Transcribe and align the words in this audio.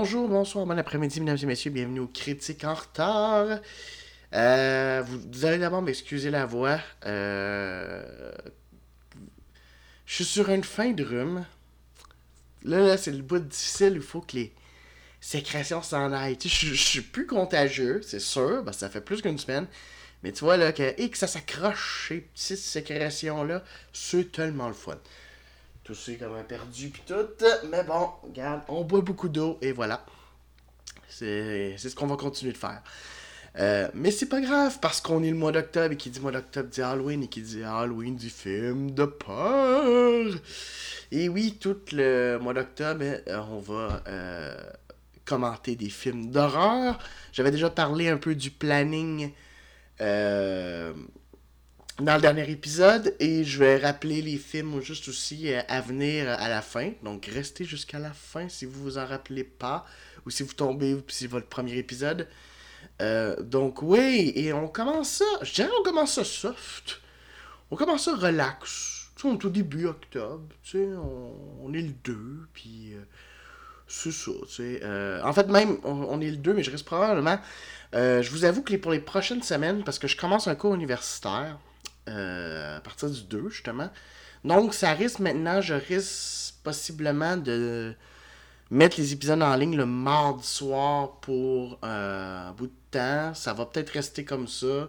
Bonjour, 0.00 0.28
bonsoir, 0.28 0.64
bon 0.64 0.78
après-midi, 0.78 1.20
mesdames 1.20 1.38
et 1.42 1.46
messieurs, 1.46 1.72
bienvenue 1.72 1.98
aux 1.98 2.06
Critiques 2.06 2.62
en 2.62 2.74
retard. 2.74 3.58
Euh, 4.32 5.02
vous, 5.04 5.44
allez 5.44 5.58
d'abord 5.58 5.82
m'excuser 5.82 6.30
la 6.30 6.46
voix. 6.46 6.78
Euh, 7.04 8.30
je 10.06 10.14
suis 10.14 10.24
sur 10.24 10.50
une 10.50 10.62
fin 10.62 10.92
de 10.92 11.02
rhume. 11.02 11.44
Là, 12.62 12.78
là 12.78 12.96
c'est 12.96 13.10
le 13.10 13.22
bout 13.22 13.40
difficile, 13.40 13.94
il 13.96 14.00
faut 14.00 14.20
que 14.20 14.36
les 14.36 14.52
sécrétions 15.20 15.82
s'en 15.82 16.12
aillent. 16.12 16.38
je, 16.40 16.74
suis 16.74 17.00
plus 17.00 17.26
contagieux, 17.26 18.00
c'est 18.04 18.20
sûr, 18.20 18.64
que 18.64 18.72
ça 18.72 18.88
fait 18.88 19.00
plus 19.00 19.20
qu'une 19.20 19.36
semaine. 19.36 19.66
Mais 20.22 20.30
tu 20.30 20.44
vois, 20.44 20.56
là, 20.56 20.70
que, 20.70 20.94
et 20.96 21.10
que 21.10 21.18
ça 21.18 21.26
s'accroche, 21.26 22.12
ces 22.12 22.20
petites 22.20 22.56
sécrétions-là, 22.58 23.64
c'est 23.92 24.30
tellement 24.30 24.68
le 24.68 24.74
fun 24.74 24.96
toussé 25.88 26.16
comme 26.18 26.34
un 26.34 26.42
perdu 26.42 26.90
puis 26.90 27.02
tout. 27.06 27.14
Mais 27.70 27.82
bon, 27.82 28.10
regarde, 28.22 28.60
on 28.68 28.84
boit 28.84 29.00
beaucoup 29.00 29.30
d'eau 29.30 29.58
et 29.62 29.72
voilà. 29.72 30.04
C'est 31.08 31.78
ce 31.78 31.94
qu'on 31.94 32.06
va 32.06 32.16
continuer 32.16 32.52
de 32.52 32.58
faire. 32.58 32.82
Euh, 33.58 33.88
mais 33.94 34.10
c'est 34.10 34.28
pas 34.28 34.42
grave 34.42 34.78
parce 34.82 35.00
qu'on 35.00 35.22
est 35.22 35.30
le 35.30 35.36
mois 35.36 35.50
d'octobre 35.50 35.94
et 35.94 35.96
qui 35.96 36.10
dit 36.10 36.20
mois 36.20 36.30
d'octobre 36.30 36.68
dit 36.68 36.82
Halloween 36.82 37.22
et 37.22 37.28
qui 37.28 37.40
dit 37.40 37.64
Halloween 37.64 38.16
du 38.16 38.28
film 38.28 38.90
de 38.90 39.06
peur. 39.06 40.26
Et 41.10 41.30
oui, 41.30 41.56
tout 41.58 41.78
le 41.92 42.36
mois 42.36 42.52
d'octobre, 42.52 43.02
euh, 43.02 43.40
on 43.50 43.58
va 43.58 44.02
euh, 44.08 44.54
commenter 45.24 45.74
des 45.74 45.88
films 45.88 46.30
d'horreur. 46.30 46.98
J'avais 47.32 47.50
déjà 47.50 47.70
parlé 47.70 48.08
un 48.10 48.18
peu 48.18 48.34
du 48.34 48.50
planning 48.50 49.32
dans 52.00 52.14
le 52.14 52.20
dernier 52.20 52.48
épisode 52.48 53.14
et 53.18 53.42
je 53.42 53.58
vais 53.58 53.76
rappeler 53.76 54.22
les 54.22 54.36
films 54.36 54.80
juste 54.80 55.08
aussi 55.08 55.52
euh, 55.52 55.60
à 55.68 55.80
venir 55.80 56.28
à 56.28 56.48
la 56.48 56.62
fin. 56.62 56.92
Donc 57.02 57.26
restez 57.26 57.64
jusqu'à 57.64 57.98
la 57.98 58.12
fin 58.12 58.48
si 58.48 58.66
vous 58.66 58.82
vous 58.82 58.98
en 58.98 59.06
rappelez 59.06 59.42
pas 59.42 59.84
ou 60.24 60.30
si 60.30 60.44
vous 60.44 60.52
tombez 60.52 60.96
si 61.08 61.20
c'est 61.20 61.26
votre 61.26 61.48
premier 61.48 61.76
épisode. 61.76 62.28
Euh, 63.02 63.40
donc 63.42 63.82
oui, 63.82 64.32
et 64.36 64.52
on 64.52 64.68
commence 64.68 65.10
ça, 65.10 65.24
je 65.42 65.52
dirais 65.54 65.70
on 65.80 65.82
commence 65.82 66.14
ça 66.14 66.24
soft. 66.24 67.00
On 67.70 67.76
commence 67.76 68.04
ça 68.04 68.14
relax. 68.14 69.10
Tu 69.16 69.26
on 69.26 69.36
est 69.36 69.44
au 69.44 69.50
début 69.50 69.86
octobre, 69.86 70.46
tu 70.62 70.78
sais, 70.78 70.88
on, 71.60 71.72
est 71.74 71.82
le 71.82 71.92
2, 72.04 72.16
puis 72.52 72.92
euh, 72.94 73.02
c'est 73.88 74.12
ça, 74.12 74.30
tu 74.48 74.54
sais. 74.54 74.80
en 75.24 75.32
fait, 75.32 75.48
même, 75.48 75.78
on, 75.82 76.20
est 76.20 76.30
le 76.30 76.36
2, 76.36 76.54
mais 76.54 76.62
je 76.62 76.70
reste 76.70 76.84
probablement... 76.84 77.40
je 77.92 78.30
vous 78.30 78.44
avoue 78.44 78.62
que 78.62 78.76
pour 78.76 78.92
les 78.92 79.00
prochaines 79.00 79.42
semaines, 79.42 79.82
parce 79.82 79.98
que 79.98 80.06
je 80.06 80.16
commence 80.16 80.46
un 80.46 80.54
cours 80.54 80.72
universitaire, 80.72 81.58
euh, 82.08 82.78
à 82.78 82.80
partir 82.80 83.10
du 83.10 83.22
2, 83.22 83.48
justement. 83.50 83.90
Donc, 84.44 84.74
ça 84.74 84.92
risque 84.92 85.18
maintenant, 85.20 85.60
je 85.60 85.74
risque 85.74 86.54
possiblement 86.62 87.36
de 87.36 87.94
mettre 88.70 88.98
les 88.98 89.12
épisodes 89.12 89.42
en 89.42 89.54
ligne 89.56 89.76
le 89.76 89.86
mardi 89.86 90.46
soir 90.46 91.20
pour 91.20 91.78
euh, 91.84 92.48
un 92.48 92.52
bout 92.52 92.66
de 92.66 92.72
temps. 92.90 93.34
Ça 93.34 93.52
va 93.54 93.66
peut-être 93.66 93.90
rester 93.90 94.24
comme 94.24 94.46
ça. 94.46 94.88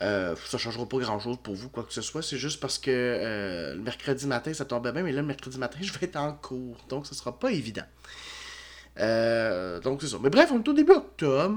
Euh, 0.00 0.34
ça 0.48 0.58
changera 0.58 0.88
pas 0.88 0.98
grand 0.98 1.20
chose 1.20 1.36
pour 1.42 1.54
vous, 1.54 1.68
quoi 1.68 1.84
que 1.84 1.92
ce 1.92 2.02
soit. 2.02 2.22
C'est 2.22 2.38
juste 2.38 2.60
parce 2.60 2.78
que 2.78 2.90
euh, 2.90 3.74
le 3.74 3.80
mercredi 3.82 4.26
matin, 4.26 4.52
ça 4.52 4.64
tombe 4.64 4.90
bien, 4.90 5.02
mais 5.02 5.12
là, 5.12 5.20
le 5.20 5.26
mercredi 5.26 5.58
matin, 5.58 5.78
je 5.82 5.92
vais 5.92 6.06
être 6.06 6.16
en 6.16 6.32
cours. 6.32 6.78
Donc, 6.88 7.06
ce 7.06 7.14
sera 7.14 7.38
pas 7.38 7.52
évident. 7.52 7.86
donc, 8.96 10.02
c'est 10.02 10.08
ça. 10.08 10.18
Mais 10.20 10.30
bref, 10.30 10.50
on 10.52 10.62
est 10.62 10.68
au 10.68 10.72
début 10.72 10.92
octobre. 10.92 11.56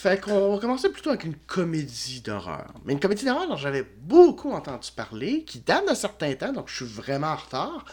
Fait 0.00 0.20
qu'on 0.20 0.54
va 0.54 0.60
commencer 0.60 0.90
plutôt 0.90 1.10
avec 1.10 1.24
une 1.24 1.34
comédie 1.34 2.20
d'horreur. 2.20 2.72
Mais 2.84 2.92
une 2.92 3.00
comédie 3.00 3.24
d'horreur 3.24 3.48
dont 3.48 3.56
j'avais 3.56 3.82
beaucoup 3.82 4.52
entendu 4.52 4.90
parler, 4.94 5.42
qui 5.42 5.58
date 5.58 5.86
d'un 5.86 5.96
certain 5.96 6.32
temps, 6.34 6.52
donc 6.52 6.68
je 6.68 6.76
suis 6.76 6.84
vraiment 6.84 7.26
en 7.26 7.34
retard, 7.34 7.84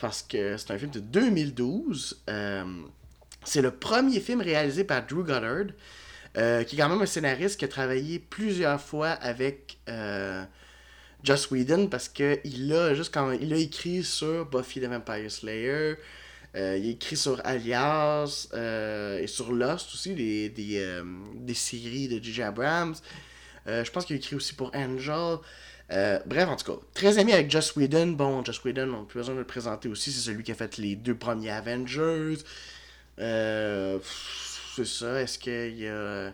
parce 0.00 0.22
que 0.22 0.56
c'est 0.56 0.70
un 0.70 0.78
film 0.78 0.90
de 0.90 1.00
2012. 1.00 2.22
Euh, 2.30 2.64
c'est 3.44 3.60
le 3.60 3.70
premier 3.70 4.20
film 4.20 4.40
réalisé 4.40 4.84
par 4.84 5.04
Drew 5.04 5.24
Goddard, 5.24 5.74
euh, 6.38 6.64
qui 6.64 6.76
est 6.76 6.78
quand 6.78 6.88
même 6.88 7.02
un 7.02 7.06
scénariste 7.06 7.58
qui 7.58 7.66
a 7.66 7.68
travaillé 7.68 8.18
plusieurs 8.18 8.80
fois 8.80 9.10
avec 9.10 9.76
euh, 9.90 10.42
Joss 11.22 11.50
Whedon, 11.50 11.88
parce 11.88 12.08
qu'il 12.08 12.72
a, 12.72 12.94
juste 12.94 13.12
quand, 13.12 13.30
il 13.30 13.52
a 13.52 13.58
écrit 13.58 14.04
sur 14.04 14.46
Buffy 14.46 14.80
the 14.80 14.84
Vampire 14.84 15.30
Slayer, 15.30 15.96
euh, 16.54 16.76
il 16.78 16.86
a 16.86 16.90
écrit 16.90 17.16
sur 17.16 17.40
Alias 17.44 18.48
euh, 18.52 19.18
et 19.18 19.26
sur 19.26 19.52
Lost 19.52 19.94
aussi, 19.94 20.14
des, 20.14 20.50
des, 20.50 20.78
euh, 20.78 21.02
des 21.34 21.54
séries 21.54 22.08
de 22.08 22.22
J.J. 22.22 22.42
Abrams. 22.42 22.94
je 23.66 23.90
pense 23.90 24.04
qu'il 24.04 24.14
a 24.14 24.18
écrit 24.18 24.36
aussi 24.36 24.54
pour 24.54 24.70
Angel. 24.74 25.38
bref, 26.26 26.48
en 26.48 26.56
tout 26.56 26.72
cas, 26.72 26.78
très 26.92 27.18
ami 27.18 27.32
avec 27.32 27.50
Joss 27.50 27.74
Whedon. 27.74 28.08
Bon, 28.08 28.44
Joss 28.44 28.62
Whedon, 28.64 28.92
on 28.92 29.00
n'a 29.00 29.06
plus 29.06 29.18
besoin 29.18 29.34
de 29.34 29.40
le 29.40 29.46
présenter 29.46 29.88
aussi. 29.88 30.12
C'est 30.12 30.20
celui 30.20 30.42
qui 30.42 30.52
a 30.52 30.54
fait 30.54 30.76
les 30.76 30.94
deux 30.94 31.14
premiers 31.14 31.50
Avengers. 31.50 32.36
c'est 33.16 34.86
ça. 34.86 35.22
Est-ce 35.22 35.38
qu'il 35.38 35.78
y 35.78 35.88
a. 35.88 36.32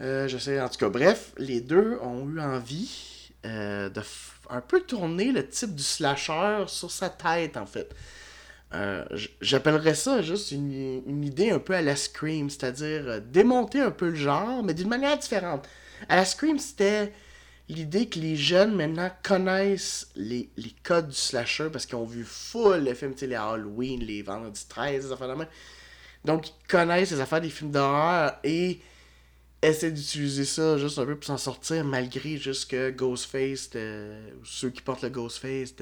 je 0.00 0.38
sais, 0.38 0.60
en 0.60 0.68
tout 0.68 0.78
cas, 0.78 0.90
bref, 0.90 1.32
les 1.38 1.62
deux 1.62 1.98
ont 2.02 2.28
eu 2.28 2.40
envie 2.40 3.30
de 3.44 4.02
un 4.50 4.60
peu 4.62 4.80
tourner 4.80 5.30
le 5.30 5.46
type 5.46 5.74
du 5.74 5.82
slasher 5.82 6.64
sur 6.68 6.90
sa 6.90 7.10
tête, 7.10 7.56
en 7.56 7.66
fait. 7.66 7.94
Euh, 8.74 9.04
j'appellerais 9.40 9.94
ça 9.94 10.20
juste 10.20 10.52
une, 10.52 11.24
idée 11.24 11.50
un 11.50 11.58
peu 11.58 11.74
à 11.74 11.82
la 11.82 11.96
Scream, 11.96 12.50
c'est-à-dire 12.50 13.02
euh, 13.06 13.20
démonter 13.20 13.80
un 13.80 13.90
peu 13.90 14.10
le 14.10 14.14
genre, 14.14 14.62
mais 14.62 14.74
d'une 14.74 14.88
manière 14.88 15.16
différente. 15.16 15.66
À 16.08 16.16
la 16.16 16.24
Scream, 16.24 16.58
c'était 16.58 17.12
l'idée 17.68 18.08
que 18.08 18.18
les 18.18 18.36
jeunes 18.36 18.74
maintenant 18.74 19.10
connaissent 19.22 20.08
les, 20.16 20.50
codes 20.82 21.08
du 21.08 21.16
slasher 21.16 21.68
parce 21.72 21.86
qu'ils 21.86 21.96
ont 21.96 22.04
vu 22.04 22.24
full 22.24 22.80
les 22.80 22.94
films, 22.94 23.14
les 23.22 23.34
Halloween, 23.34 24.00
les 24.00 24.22
Vendredi 24.22 24.66
13, 24.68 25.06
les 25.06 25.12
affaires 25.12 25.36
de 25.36 25.44
Donc, 26.24 26.48
ils 26.48 26.68
connaissent 26.68 27.10
les 27.10 27.20
affaires 27.20 27.40
des 27.40 27.50
films 27.50 27.70
d'horreur 27.70 28.38
et 28.44 28.80
essaient 29.62 29.90
d'utiliser 29.90 30.44
ça 30.44 30.76
juste 30.76 30.98
un 30.98 31.06
peu 31.06 31.16
pour 31.16 31.24
s'en 31.24 31.38
sortir, 31.38 31.84
malgré 31.84 32.36
juste 32.36 32.70
que 32.70 32.90
Ghostface, 32.90 33.70
ceux 34.44 34.70
qui 34.70 34.82
portent 34.82 35.02
le 35.02 35.08
Ghostface, 35.08 35.74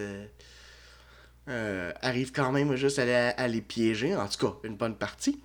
euh, 1.49 1.93
arrive 2.03 2.33
quand 2.33 2.51
même 2.51 2.75
juste 2.75 2.99
à, 2.99 3.49
les 3.49 3.61
piéger, 3.61 4.17
en 4.17 4.27
tout 4.27 4.47
cas 4.47 4.55
une 4.65 4.77
bonne 4.77 4.97
partie 4.97 5.41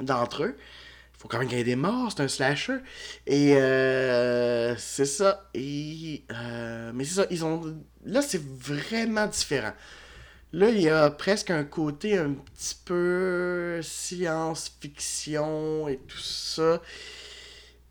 d'entre 0.00 0.44
eux. 0.44 0.56
Il 0.58 1.22
faut 1.22 1.28
quand 1.28 1.38
même 1.38 1.48
gagner 1.48 1.64
des 1.64 1.76
morts, 1.76 2.12
c'est 2.12 2.22
un 2.22 2.28
slasher. 2.28 2.78
Et 3.26 3.56
euh, 3.56 4.76
c'est 4.76 5.06
ça. 5.06 5.48
Et, 5.54 6.24
euh, 6.32 6.92
mais 6.94 7.04
c'est 7.04 7.14
ça, 7.14 7.26
ils 7.30 7.44
ont. 7.44 7.62
Là, 8.04 8.20
c'est 8.20 8.42
vraiment 8.42 9.26
différent. 9.26 9.72
Là, 10.52 10.68
il 10.68 10.82
y 10.82 10.90
a 10.90 11.10
presque 11.10 11.50
un 11.50 11.64
côté 11.64 12.18
un 12.18 12.34
petit 12.34 12.76
peu 12.84 13.80
science-fiction 13.82 15.88
et 15.88 15.96
tout 15.96 16.18
ça. 16.18 16.82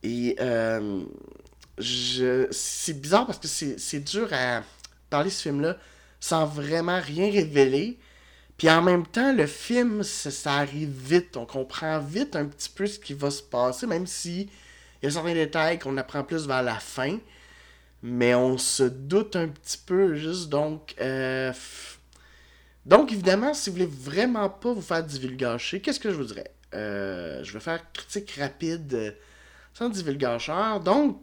Et 0.03 0.35
je... 1.77 2.47
c'est 2.51 3.01
bizarre 3.01 3.25
parce 3.25 3.39
que 3.39 3.47
c'est 3.47 3.99
dur 3.99 4.27
à 4.31 4.61
parler 5.09 5.29
de 5.29 5.33
ce 5.33 5.43
film-là 5.43 5.77
sans 6.21 6.45
vraiment 6.45 7.01
rien 7.01 7.29
révéler. 7.29 7.99
Puis 8.57 8.69
en 8.69 8.81
même 8.81 9.05
temps, 9.05 9.33
le 9.33 9.47
film, 9.47 10.03
ça, 10.03 10.53
arrive 10.53 10.89
vite. 10.89 11.35
On 11.35 11.45
comprend 11.45 11.99
vite 11.99 12.37
un 12.37 12.45
petit 12.45 12.69
peu 12.69 12.85
ce 12.85 12.99
qui 12.99 13.13
va 13.13 13.31
se 13.31 13.41
passer, 13.41 13.87
même 13.87 14.07
si 14.07 14.43
il 15.01 15.05
y 15.05 15.07
a 15.07 15.11
certains 15.11 15.33
détails 15.33 15.79
qu'on 15.79 15.97
apprend 15.97 16.23
plus 16.23 16.47
vers 16.47 16.61
la 16.61 16.75
fin. 16.75 17.17
Mais 18.03 18.35
on 18.35 18.57
se 18.57 18.83
doute 18.83 19.35
un 19.35 19.47
petit 19.47 19.79
peu 19.79 20.15
juste. 20.15 20.49
Donc, 20.49 20.95
euh, 21.01 21.51
donc 22.85 23.11
évidemment, 23.11 23.53
si 23.53 23.69
vous 23.69 23.77
voulez 23.77 23.89
vraiment 23.91 24.49
pas 24.49 24.73
vous 24.73 24.81
faire 24.81 25.03
divulgacher, 25.03 25.81
qu'est-ce 25.81 25.99
que 25.99 26.11
je 26.11 26.15
vous 26.15 26.25
dirais? 26.25 26.51
Euh, 26.73 27.43
Je 27.43 27.53
vais 27.53 27.59
faire 27.59 27.91
critique 27.91 28.31
rapide 28.39 28.93
euh, 28.93 29.11
sans 29.73 29.89
divulgacheur. 29.89 30.79
Donc, 30.79 31.17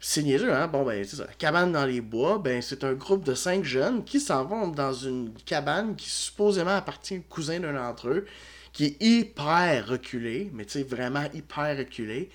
c'est 0.00 0.22
niaiseux, 0.22 0.52
hein? 0.52 0.66
Bon, 0.66 0.82
ben, 0.84 1.04
c'est 1.04 1.16
ça. 1.16 1.26
Cabane 1.38 1.72
dans 1.72 1.84
les 1.84 2.00
bois, 2.00 2.38
ben, 2.38 2.62
c'est 2.62 2.84
un 2.84 2.94
groupe 2.94 3.22
de 3.22 3.34
cinq 3.34 3.64
jeunes 3.64 4.02
qui 4.02 4.18
s'en 4.18 4.46
vont 4.46 4.68
dans 4.68 4.94
une 4.94 5.34
cabane 5.44 5.94
qui 5.94 6.08
supposément 6.08 6.74
appartient 6.74 7.18
au 7.18 7.22
cousin 7.28 7.60
d'un 7.60 7.74
d'entre 7.74 8.08
eux, 8.08 8.26
qui 8.72 8.86
est 8.86 9.02
hyper 9.02 9.86
reculé, 9.88 10.50
mais 10.54 10.64
tu 10.64 10.72
sais, 10.72 10.82
vraiment 10.84 11.24
hyper 11.34 11.76
reculé. 11.76 12.30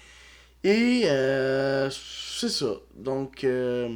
Et 0.64 1.04
euh, 1.06 1.90
c'est 1.90 2.50
ça. 2.50 2.74
Donc, 2.96 3.44
euh, 3.44 3.90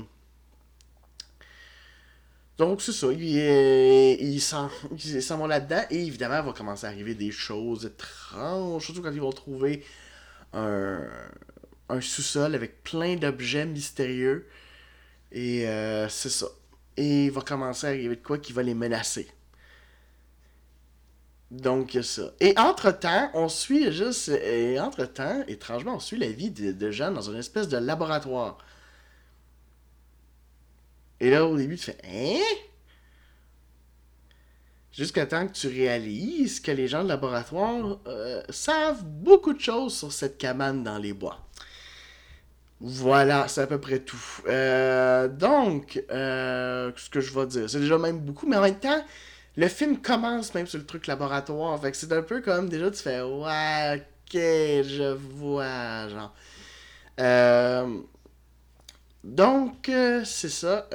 donc 2.57 2.81
c'est 2.81 2.91
ça. 2.91 3.07
Ils 3.11 4.41
s'en 4.41 4.69
vont 5.37 5.47
là-dedans. 5.47 5.83
Et 5.91 6.05
évidemment, 6.05 6.39
il 6.39 6.45
va 6.45 6.53
commencer 6.53 6.87
à 6.87 6.89
arriver 6.89 7.13
des 7.13 7.31
choses 7.31 7.85
étranges, 7.85 8.83
surtout 8.83 9.03
quand 9.03 9.11
ils 9.11 9.21
vont 9.21 9.31
trouver 9.31 9.83
un 10.53 11.01
un 11.89 12.01
sous-sol 12.01 12.55
avec 12.55 12.83
plein 12.83 13.15
d'objets 13.15 13.65
mystérieux. 13.65 14.47
Et 15.31 15.67
euh, 15.67 16.07
c'est 16.09 16.29
ça. 16.29 16.47
Et 16.97 17.25
il 17.25 17.31
va 17.31 17.41
commencer 17.41 17.87
à 17.87 17.89
arriver 17.91 18.15
de 18.15 18.21
quoi 18.23 18.37
qui 18.37 18.53
va 18.53 18.63
les 18.63 18.73
menacer. 18.73 19.27
Donc, 21.51 21.97
ça. 22.03 22.31
Et 22.39 22.53
entre-temps, 22.57 23.31
on 23.33 23.49
suit 23.49 23.91
juste. 23.91 24.29
Et 24.29 24.79
entre-temps, 24.79 25.43
étrangement, 25.47 25.95
on 25.95 25.99
suit 25.99 26.17
la 26.17 26.29
vie 26.29 26.51
de, 26.51 26.71
de 26.71 27.09
dans 27.11 27.21
une 27.21 27.37
espèce 27.37 27.67
de 27.67 27.77
laboratoire. 27.77 28.57
Et 31.19 31.31
là, 31.31 31.45
au 31.45 31.57
début, 31.57 31.77
tu 31.77 31.85
fais 31.85 31.97
Hein? 32.05 32.43
Jusqu'à 34.91 35.25
temps 35.25 35.47
que 35.47 35.53
tu 35.53 35.67
réalises 35.67 36.59
que 36.59 36.71
les 36.71 36.87
gens 36.87 37.03
de 37.03 37.09
laboratoire 37.09 37.99
euh, 38.07 38.43
savent 38.49 39.05
beaucoup 39.05 39.53
de 39.53 39.59
choses 39.59 39.97
sur 39.97 40.11
cette 40.11 40.37
cabane 40.37 40.83
dans 40.83 40.97
les 40.97 41.13
bois. 41.13 41.48
Voilà, 42.81 43.47
c'est 43.49 43.61
à 43.61 43.67
peu 43.67 43.79
près 43.79 43.99
tout. 43.99 44.17
Euh, 44.47 45.27
donc, 45.27 46.01
euh, 46.11 46.91
ce 46.95 47.09
que 47.09 47.19
je 47.19 47.33
vais 47.37 47.45
dire, 47.45 47.69
c'est 47.69 47.79
déjà 47.79 47.97
même 47.97 48.19
beaucoup, 48.19 48.47
mais 48.47 48.55
en 48.55 48.61
même 48.61 48.79
temps, 48.79 49.03
le 49.57 49.67
film 49.67 50.01
commence 50.01 50.53
même 50.53 50.65
sur 50.65 50.79
le 50.79 50.85
truc 50.85 51.07
laboratoire. 51.07 51.79
Fait 51.81 51.91
que 51.91 51.97
c'est 51.97 52.11
un 52.13 52.21
peu 52.21 52.41
comme 52.41 52.69
déjà 52.69 52.89
tu 52.89 53.01
fais 53.01 53.21
Ouais, 53.21 53.97
ok, 53.97 54.33
je 54.33 55.13
vois, 55.13 56.07
genre. 56.07 56.33
Euh, 57.19 57.97
donc, 59.25 59.91
c'est 60.23 60.49
ça. 60.49 60.87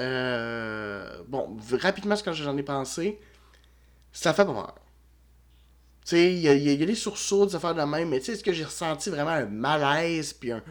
bon, 1.28 1.58
rapidement, 1.82 2.16
ce 2.16 2.22
que 2.22 2.32
j'en 2.32 2.56
ai 2.56 2.62
pensé, 2.62 3.20
ça 4.12 4.32
fait 4.32 4.46
pas 4.46 4.52
peur. 4.52 4.74
Tu 6.06 6.10
sais, 6.16 6.32
il 6.34 6.38
y, 6.38 6.74
y, 6.74 6.82
a 6.82 6.86
des 6.86 6.94
sursauts, 6.94 7.46
des 7.46 7.56
affaires 7.56 7.74
de 7.74 7.82
même, 7.82 8.10
mais 8.10 8.20
tu 8.20 8.26
sais, 8.26 8.32
est-ce 8.32 8.44
que 8.44 8.52
j'ai 8.52 8.64
ressenti 8.64 9.10
vraiment 9.10 9.30
un 9.30 9.46
malaise, 9.46 10.34
puis 10.34 10.52
un 10.52 10.62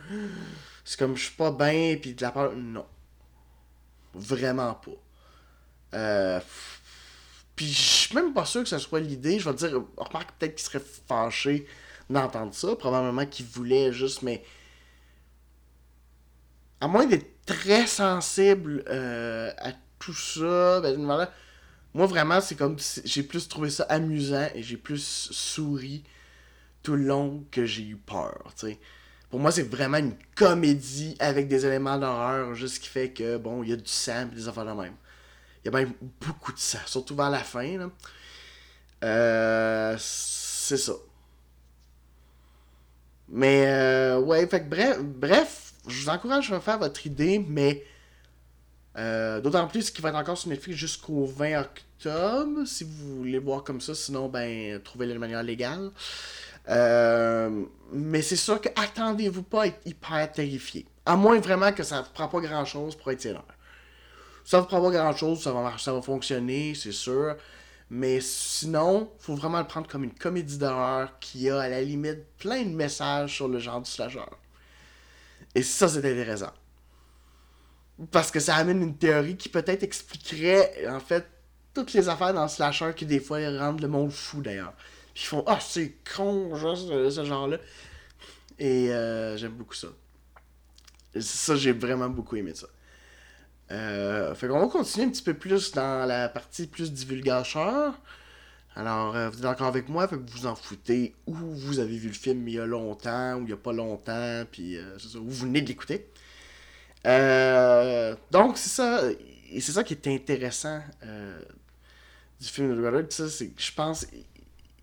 c'est 0.84 1.00
comme 1.00 1.16
je 1.16 1.26
suis 1.26 1.36
pas 1.36 1.52
bien, 1.52 1.98
puis 2.02 2.14
de 2.14 2.22
la 2.22 2.32
peur. 2.32 2.54
Non. 2.56 2.86
Vraiment 4.14 4.74
pas. 4.76 5.98
Euh. 5.98 6.40
Puis 7.56 7.68
je 7.68 7.82
suis 7.82 8.16
même 8.16 8.34
pas 8.34 8.46
sûr 8.46 8.64
que 8.64 8.70
ce 8.70 8.78
soit 8.80 9.00
l'idée. 9.00 9.40
Je 9.40 9.50
vais 9.50 9.56
te 9.56 9.66
dire, 9.66 9.84
remarque 9.98 10.32
peut-être 10.38 10.56
qu'il 10.56 10.66
serait 10.66 10.84
fâché 11.08 11.68
d'entendre 12.10 12.54
ça. 12.54 12.76
Probablement 12.76 13.26
qu'il 13.26 13.46
voulait 13.46 13.94
juste, 13.94 14.22
mais. 14.22 14.44
À 16.82 16.88
moins 16.88 17.06
d'être 17.06 17.46
très 17.46 17.88
sensible 17.88 18.84
euh, 18.90 19.54
à 19.58 19.72
tout 20.00 20.14
ça, 20.14 20.82
ben, 20.82 20.98
moi 21.94 22.06
vraiment, 22.06 22.42
c'est 22.42 22.56
comme. 22.56 22.78
J'ai 23.06 23.24
plus 23.24 23.48
trouvé 23.48 23.70
ça 23.70 23.84
amusant 23.84 24.50
et 24.54 24.64
j'ai 24.64 24.78
plus 24.78 25.30
souri 25.32 26.04
tout 26.82 26.96
le 26.96 27.06
long 27.06 27.46
que 27.52 27.66
j'ai 27.66 27.84
eu 27.84 27.96
peur, 27.96 28.54
tu 28.58 28.68
sais. 28.68 28.80
Pour 29.34 29.40
moi, 29.40 29.52
c'est 29.52 29.64
vraiment 29.68 29.98
une 29.98 30.14
comédie 30.36 31.16
avec 31.18 31.48
des 31.48 31.66
éléments 31.66 31.98
d'horreur, 31.98 32.54
juste 32.54 32.84
qui 32.84 32.88
fait 32.88 33.10
que, 33.10 33.38
bon, 33.38 33.64
il 33.64 33.72
y 33.72 33.74
a 33.74 33.78
du 33.78 33.82
sang 33.88 34.30
et 34.32 34.36
des 34.36 34.48
affaires 34.48 34.64
de 34.64 34.80
même. 34.80 34.94
Il 35.66 35.72
y 35.72 35.76
a 35.76 35.80
même 35.80 35.92
beaucoup 36.22 36.54
de 36.54 36.60
sang, 36.60 36.78
surtout 36.86 37.16
vers 37.16 37.32
la 37.32 37.40
fin. 37.40 37.80
Là. 37.80 37.90
Euh, 39.04 39.96
c'est 39.98 40.78
ça. 40.78 40.94
Mais, 43.28 43.66
euh, 43.66 44.20
ouais, 44.20 44.46
fait 44.46 44.66
que 44.66 44.70
bref, 44.70 45.00
bref, 45.02 45.74
je 45.88 46.04
vous 46.04 46.10
encourage 46.10 46.54
à 46.54 46.60
faire 46.60 46.78
votre 46.78 47.04
idée, 47.08 47.44
mais 47.50 47.84
euh, 49.00 49.42
d'autant 49.42 49.68
plus 49.68 49.90
qu'il 49.90 50.04
va 50.04 50.10
être 50.10 50.16
encore 50.16 50.38
sur 50.38 50.52
Netflix 50.52 50.78
jusqu'au 50.78 51.26
20 51.26 51.60
octobre, 51.60 52.68
si 52.68 52.84
vous 52.84 53.18
voulez 53.18 53.40
voir 53.40 53.64
comme 53.64 53.82
ça, 53.82 53.96
sinon, 53.96 54.30
ben, 54.30 54.80
trouvez-le 54.84 55.16
de 55.16 55.18
manière 55.18 55.42
légale. 55.42 55.90
Euh, 56.70 57.66
mais 57.92 58.22
c'est 58.22 58.36
sûr 58.36 58.62
que 58.62 58.70
attendez-vous 58.76 59.44
pas 59.44 59.64
à 59.64 59.68
être 59.68 59.82
hyper 59.86 60.32
terrifié. 60.32 60.86
À 61.06 61.16
moins 61.16 61.40
vraiment 61.40 61.74
que 61.74 61.84
ça 61.84 62.00
ne 62.00 62.06
prend 62.14 62.28
pas 62.28 62.40
grand 62.40 62.66
chose 62.66 62.96
pour 62.96 63.12
être 63.12 63.26
heures. 63.26 63.46
Ça 64.46 64.60
ne 64.60 64.66
prend 64.66 64.82
pas 64.82 64.92
grand 64.92 65.16
chose, 65.16 65.42
ça 65.44 65.52
va, 65.52 65.74
ça 65.78 65.94
va 65.94 66.02
fonctionner, 66.02 66.74
c'est 66.76 66.92
sûr. 66.92 67.36
Mais 67.90 68.22
sinon, 68.22 69.12
faut 69.20 69.36
vraiment 69.36 69.60
le 69.60 69.68
prendre 69.68 69.88
comme 69.88 70.04
une 70.04 70.14
comédie 70.14 70.58
d'horreur 70.58 71.20
qui 71.20 71.50
a 71.50 71.60
à 71.60 71.70
la 71.70 71.82
limite 71.82 72.26
plein 72.38 72.64
de 72.64 72.70
messages 72.70 73.36
sur 73.36 73.48
le 73.48 73.60
genre 73.60 73.82
du 73.82 73.90
slasher. 73.90 74.20
Et 75.56 75.64
ça, 75.64 75.88
c'est 75.88 76.00
intéressant. 76.00 76.52
Parce 78.12 78.32
que 78.32 78.40
ça 78.40 78.56
amène 78.56 78.82
une 78.82 78.98
théorie 78.98 79.38
qui 79.38 79.50
peut-être 79.50 79.84
expliquerait, 79.84 80.88
en 80.90 81.00
fait, 81.00 81.26
toutes 81.74 81.94
les 81.94 82.10
affaires 82.10 82.34
dans 82.34 82.44
le 82.44 82.50
slasher 82.50 82.94
qui, 82.96 83.06
des 83.06 83.20
fois, 83.20 83.38
rendent 83.60 83.82
le 83.82 83.88
monde 83.88 84.12
fou, 84.12 84.42
d'ailleurs. 84.42 84.74
Puis 85.14 85.24
ils 85.24 85.28
font 85.28 85.44
Ah, 85.48 85.60
c'est 85.60 85.94
con, 86.16 86.56
genre, 86.56 86.78
ce, 86.78 87.24
genre-là. 87.24 87.58
Et 88.60 88.92
euh, 88.92 89.38
j'aime 89.38 89.54
beaucoup 89.54 89.74
ça. 89.74 89.90
Ça, 91.20 91.56
j'ai 91.56 91.72
vraiment 91.72 92.10
beaucoup 92.10 92.36
aimé 92.36 92.54
ça. 92.56 92.68
Euh, 93.72 94.34
fait 94.36 94.48
qu'on 94.48 94.60
va 94.60 94.68
continuer 94.68 95.08
un 95.08 95.10
petit 95.10 95.24
peu 95.24 95.34
plus 95.34 95.72
dans 95.72 96.08
la 96.08 96.30
partie 96.30 96.68
plus 96.68 96.92
divulgacheur. 96.92 97.94
Alors, 98.76 99.16
euh, 99.16 99.30
vous 99.30 99.40
êtes 99.40 99.46
encore 99.46 99.68
avec 99.68 99.88
moi, 99.88 100.08
fait 100.08 100.16
que 100.16 100.30
vous 100.32 100.48
en 100.48 100.56
foutez 100.56 101.14
où 101.28 101.34
vous 101.36 101.78
avez 101.78 101.96
vu 101.96 102.08
le 102.08 102.14
film 102.14 102.48
il 102.48 102.56
y 102.56 102.60
a 102.60 102.66
longtemps 102.66 103.36
ou 103.36 103.44
il 103.44 103.50
y 103.52 103.54
a 103.54 103.58
pas 103.58 103.74
longtemps, 103.74 104.44
puis 104.52 104.78
c'est 104.98 105.10
ça, 105.10 105.20
où 105.20 105.30
vous 105.30 105.46
venez 105.46 105.62
de 105.62 105.68
l'écouter. 105.68 106.08
donc, 108.32 108.58
c'est 108.58 108.70
ça, 108.70 109.04
et 109.52 109.62
c'est 109.62 109.74
ça 109.74 109.84
qui 109.84 109.94
est 109.94 110.08
intéressant 110.08 110.82
du 112.42 112.48
film 112.48 112.76
de 112.76 112.82
Brother, 112.82 113.06
c'est 113.10 113.50
que 113.50 113.62
je 113.62 113.72
pense, 113.72 114.08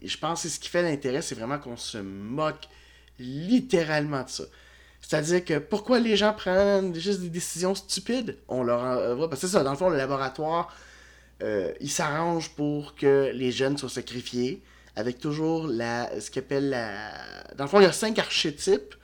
je 0.02 0.16
pense 0.18 0.42
que 0.42 0.48
ce 0.48 0.58
qui 0.58 0.68
fait 0.68 0.82
l'intérêt, 0.82 1.22
c'est 1.22 1.34
vraiment 1.34 1.58
qu'on 1.58 1.76
se 1.76 1.98
moque 1.98 2.68
littéralement 3.18 4.22
de 4.22 4.28
ça. 4.28 4.44
C'est-à-dire 5.00 5.44
que 5.44 5.58
pourquoi 5.58 5.98
les 5.98 6.16
gens 6.16 6.32
prennent 6.32 6.94
juste 6.94 7.20
des 7.20 7.28
décisions 7.28 7.74
stupides 7.74 8.36
On 8.48 8.62
leur 8.62 8.80
envoie. 8.80 9.28
Parce 9.28 9.40
que 9.40 9.46
c'est 9.46 9.52
ça, 9.54 9.64
dans 9.64 9.72
le 9.72 9.76
fond, 9.76 9.88
le 9.88 9.96
laboratoire, 9.96 10.74
euh, 11.42 11.72
il 11.80 11.90
s'arrange 11.90 12.50
pour 12.50 12.94
que 12.94 13.30
les 13.34 13.50
jeunes 13.50 13.78
soient 13.78 13.88
sacrifiés, 13.88 14.62
avec 14.96 15.18
toujours 15.18 15.66
la, 15.66 16.20
ce 16.20 16.30
qu'on 16.30 16.40
appelle 16.40 16.70
la. 16.70 17.12
Dans 17.56 17.64
le 17.64 17.70
fond, 17.70 17.80
il 17.80 17.84
y 17.84 17.86
a 17.86 17.92
cinq 17.92 18.18
archétypes. 18.18 18.94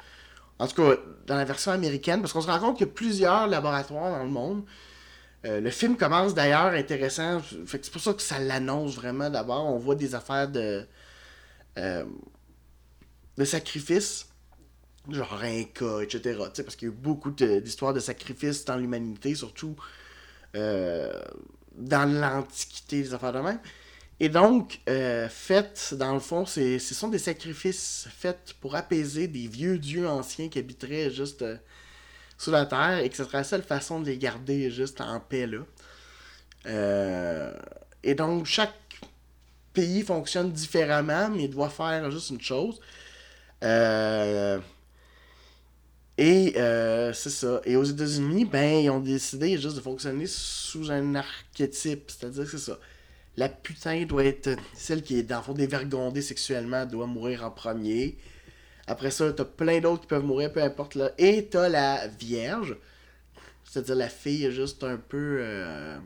En 0.59 0.67
tout 0.67 0.75
cas, 0.75 0.97
dans 1.27 1.37
la 1.37 1.45
version 1.45 1.73
américaine, 1.73 2.21
parce 2.21 2.33
qu'on 2.33 2.41
se 2.41 2.47
rend 2.47 2.59
compte 2.59 2.79
qu'il 2.79 2.87
y 2.87 2.91
a 2.91 2.93
plusieurs 2.93 3.47
laboratoires 3.47 4.11
dans 4.11 4.25
le 4.25 4.31
monde. 4.31 4.65
Euh, 5.47 5.61
le 5.61 5.71
film 5.71 5.97
commence 5.97 6.35
d'ailleurs 6.35 6.73
intéressant. 6.73 7.41
c'est 7.67 7.91
pour 7.91 8.00
ça 8.00 8.12
que 8.15 8.23
ça 8.23 8.38
l'annonce 8.38 8.97
vraiment 8.97 9.31
d'abord. 9.31 9.67
On 9.67 9.79
voit 9.79 9.95
des 9.95 10.15
affaires 10.15 10.49
de, 10.49 10.85
euh, 11.79 12.05
de 13.37 13.45
sacrifice, 13.45 14.29
genre 15.09 15.41
un 15.43 15.65
cas, 15.65 16.00
etc. 16.00 16.37
Parce 16.38 16.75
qu'il 16.76 16.88
y 16.88 16.91
a 16.91 16.95
eu 16.95 16.97
beaucoup 16.97 17.31
d'histoires 17.31 17.95
de 17.95 18.00
sacrifices 18.00 18.65
dans 18.65 18.76
l'humanité, 18.76 19.35
surtout 19.35 19.76
euh, 20.57 21.23
dans 21.76 22.11
l'Antiquité, 22.11 23.03
des 23.03 23.15
affaires 23.15 23.33
de 23.33 23.41
même. 23.41 23.61
Et 24.19 24.31
donc, 24.31 24.81
faites, 25.29 25.93
dans 25.93 26.15
le 26.15 26.21
fond, 26.21 26.47
ce 26.47 26.79
sont 26.79 27.09
des 27.09 27.19
sacrifices 27.19 28.09
faits 28.11 28.55
pour 28.62 28.75
apaiser 28.75 29.29
des 29.29 29.47
vieux 29.47 29.79
dieux 29.79 30.09
anciens 30.09 30.49
qui 30.49 30.59
habiteraient 30.59 31.11
juste 31.11 31.45
sous 32.38 32.50
la 32.50 32.66
terre 32.66 32.99
et 32.99 33.09
que 33.09 33.16
ce 33.16 33.25
serait 33.25 33.38
la 33.38 33.45
seule 33.45 33.62
façon 33.62 34.00
de 34.00 34.07
les 34.07 34.19
garder 34.19 34.71
juste 34.71 35.00
en 35.00 35.21
paix 35.21 35.47
là. 35.47 35.59
Euh, 36.66 37.52
et 38.02 38.14
donc 38.14 38.47
chaque 38.47 38.75
pays 39.73 40.02
fonctionne 40.02 40.50
différemment, 40.52 41.28
mais 41.31 41.45
il 41.45 41.50
doit 41.50 41.71
faire 41.71 42.11
juste 42.11 42.31
une 42.31 42.40
chose. 42.40 42.81
Euh, 43.62 44.59
et 46.19 46.55
euh, 46.57 47.12
c'est 47.12 47.31
ça. 47.31 47.61
Et 47.64 47.76
aux 47.76 47.85
États-Unis, 47.85 48.47
ben, 48.47 48.85
ils 48.85 48.90
ont 48.90 49.00
décidé 49.00 49.59
juste 49.59 49.76
de 49.76 49.81
fonctionner 49.81 50.26
sous 50.26 50.90
un 50.90 51.14
archétype. 51.14 52.11
C'est-à-dire 52.11 52.49
c'est 52.49 52.59
ça. 52.59 52.78
La 53.37 53.50
putain 53.50 54.05
doit 54.07 54.25
être 54.25 54.57
celle 54.75 55.02
qui 55.02 55.19
est 55.19 55.23
dans 55.23 55.38
le 55.38 55.43
fond 55.43 55.52
dévergondée 55.52 56.23
sexuellement, 56.23 56.87
doit 56.87 57.07
mourir 57.07 57.45
en 57.45 57.50
premier. 57.50 58.16
Après 58.87 59.11
ça, 59.11 59.33
t'as 59.33 59.45
plein 59.45 59.81
d'autres 59.81 60.02
qui 60.02 60.07
peuvent 60.07 60.25
mourir, 60.25 60.52
peu 60.52 60.62
importe 60.62 60.95
là. 60.95 61.11
Et 61.19 61.47
t'as 61.47 61.69
la 61.69 62.07
Vierge. 62.07 62.76
C'est-à-dire 63.64 63.97
la 63.97 64.09
fille 64.09 64.50
juste 64.52 64.85
un 64.85 64.97
peu. 64.97 65.38
Euh, 65.40 65.99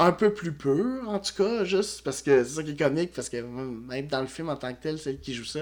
un 0.00 0.12
peu 0.12 0.32
plus 0.32 0.52
pure, 0.52 1.08
en 1.08 1.18
tout 1.18 1.34
cas, 1.36 1.64
juste 1.64 2.02
parce 2.02 2.22
que 2.22 2.42
c'est 2.42 2.54
ça 2.54 2.62
qui 2.62 2.70
est 2.70 2.76
comique, 2.76 3.12
parce 3.12 3.28
que 3.28 3.36
même 3.36 4.06
dans 4.06 4.22
le 4.22 4.26
film 4.26 4.48
en 4.48 4.56
tant 4.56 4.72
que 4.72 4.80
tel, 4.80 4.98
celle 4.98 5.20
qui 5.20 5.34
joue 5.34 5.44
ça, 5.44 5.60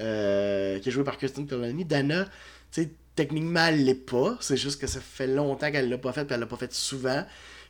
euh, 0.00 0.78
qui 0.80 0.88
est 0.88 0.92
jouée 0.92 1.04
par 1.04 1.18
Kristen 1.18 1.46
Colony, 1.46 1.84
Dana, 1.84 2.24
tu 2.24 2.30
sais, 2.70 2.90
techniquement, 3.14 3.66
elle 3.66 3.84
l'est 3.84 3.94
pas. 3.94 4.38
C'est 4.40 4.56
juste 4.56 4.80
que 4.80 4.86
ça 4.86 5.00
fait 5.00 5.26
longtemps 5.26 5.70
qu'elle 5.70 5.90
l'a 5.90 5.98
pas 5.98 6.12
fait, 6.12 6.24
puis 6.24 6.34
elle 6.34 6.40
l'a 6.40 6.46
pas 6.46 6.56
fait 6.56 6.72
souvent. 6.72 7.24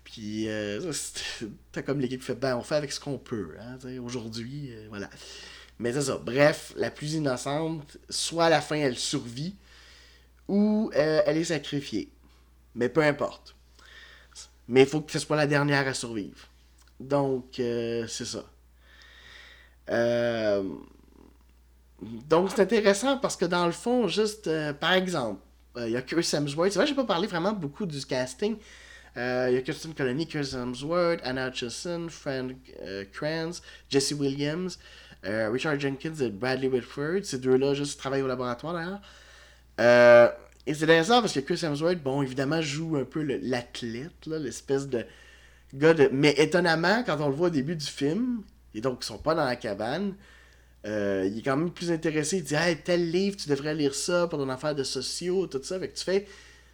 Puis, 0.04 0.48
euh, 0.48 0.92
t'as 1.72 1.82
comme 1.82 2.00
l'équipe 2.00 2.20
qui 2.20 2.26
fait, 2.26 2.34
ben, 2.36 2.56
on 2.56 2.62
fait 2.62 2.76
avec 2.76 2.92
ce 2.92 3.00
qu'on 3.00 3.18
peut, 3.18 3.54
hein, 3.60 3.76
aujourd'hui, 4.00 4.70
euh, 4.72 4.86
voilà. 4.90 5.10
Mais 5.78 5.92
c'est 5.92 6.02
ça. 6.02 6.18
Bref, 6.18 6.72
la 6.76 6.90
plus 6.90 7.14
innocente, 7.14 7.96
soit 8.08 8.46
à 8.46 8.50
la 8.50 8.60
fin 8.60 8.76
elle 8.76 8.96
survit, 8.96 9.54
ou 10.48 10.90
euh, 10.94 11.22
elle 11.26 11.36
est 11.36 11.44
sacrifiée. 11.44 12.10
Mais 12.74 12.88
peu 12.88 13.02
importe. 13.02 13.54
Mais 14.68 14.82
il 14.82 14.86
faut 14.86 15.00
que 15.00 15.12
ce 15.12 15.18
soit 15.18 15.36
la 15.36 15.46
dernière 15.46 15.86
à 15.86 15.94
survivre. 15.94 16.48
Donc, 17.00 17.58
euh, 17.58 18.06
c'est 18.06 18.24
ça. 18.24 18.44
Euh, 19.90 20.64
donc, 22.00 22.50
c'est 22.50 22.62
intéressant 22.62 23.18
parce 23.18 23.36
que 23.36 23.44
dans 23.44 23.66
le 23.66 23.72
fond, 23.72 24.08
juste, 24.08 24.50
par 24.74 24.92
exemple, 24.92 25.40
il 25.76 25.90
y 25.90 25.96
a 25.96 26.02
Chris 26.02 26.28
Hemsworth. 26.32 26.72
C'est 26.72 26.78
vrai, 26.78 26.86
j'ai 26.86 26.94
pas 26.94 27.04
parlé 27.04 27.26
vraiment 27.26 27.52
beaucoup 27.52 27.84
du 27.84 28.04
casting. 28.04 28.56
Il 29.16 29.52
y 29.52 29.56
a 29.56 29.62
Kirsten 29.62 29.94
Colony, 29.94 30.26
Chris 30.26 30.50
Hemsworth, 30.54 31.20
Anna 31.22 31.48
Hutchison, 31.48 32.08
Frank 32.08 32.56
Kranz, 33.12 33.62
Jesse 33.88 34.12
Williams. 34.12 34.78
Euh, 35.26 35.50
Richard 35.50 35.80
Jenkins 35.80 36.14
et 36.20 36.30
Bradley 36.30 36.68
Whitford, 36.68 37.24
ces 37.24 37.38
deux-là 37.38 37.74
juste 37.74 37.98
travaillent 37.98 38.22
au 38.22 38.26
laboratoire 38.28 38.74
d'ailleurs. 38.74 39.00
Euh, 39.80 40.28
Et 40.66 40.74
c'est 40.74 40.84
intéressant 40.84 41.20
parce 41.20 41.32
que 41.34 41.40
Chris 41.40 41.60
Hemsworth, 41.64 42.02
bon, 42.02 42.22
évidemment, 42.22 42.60
joue 42.62 42.96
un 42.96 43.04
peu 43.04 43.22
l'athlète, 43.22 44.26
l'espèce 44.26 44.88
de 44.88 45.04
gars. 45.74 45.94
Mais 46.12 46.34
étonnamment, 46.38 47.02
quand 47.04 47.20
on 47.20 47.28
le 47.28 47.34
voit 47.34 47.48
au 47.48 47.50
début 47.50 47.76
du 47.76 47.86
film, 47.86 48.42
et 48.74 48.80
donc 48.80 49.00
ils 49.02 49.06
sont 49.06 49.18
pas 49.18 49.34
dans 49.34 49.44
la 49.44 49.56
cabane, 49.56 50.14
euh, 50.86 51.28
il 51.30 51.38
est 51.38 51.42
quand 51.42 51.56
même 51.56 51.70
plus 51.72 51.90
intéressé. 51.92 52.38
Il 52.38 52.44
dit 52.44 52.54
Hey, 52.54 52.76
tel 52.78 53.10
livre, 53.10 53.36
tu 53.36 53.48
devrais 53.48 53.74
lire 53.74 53.94
ça 53.94 54.26
pour 54.28 54.38
ton 54.38 54.48
affaire 54.50 54.74
de 54.74 54.84
sociaux, 54.84 55.46
tout 55.46 55.62
ça. 55.62 55.78
Fait 55.80 55.88
que 55.88 55.96
tu 55.96 56.04
fais. 56.04 56.22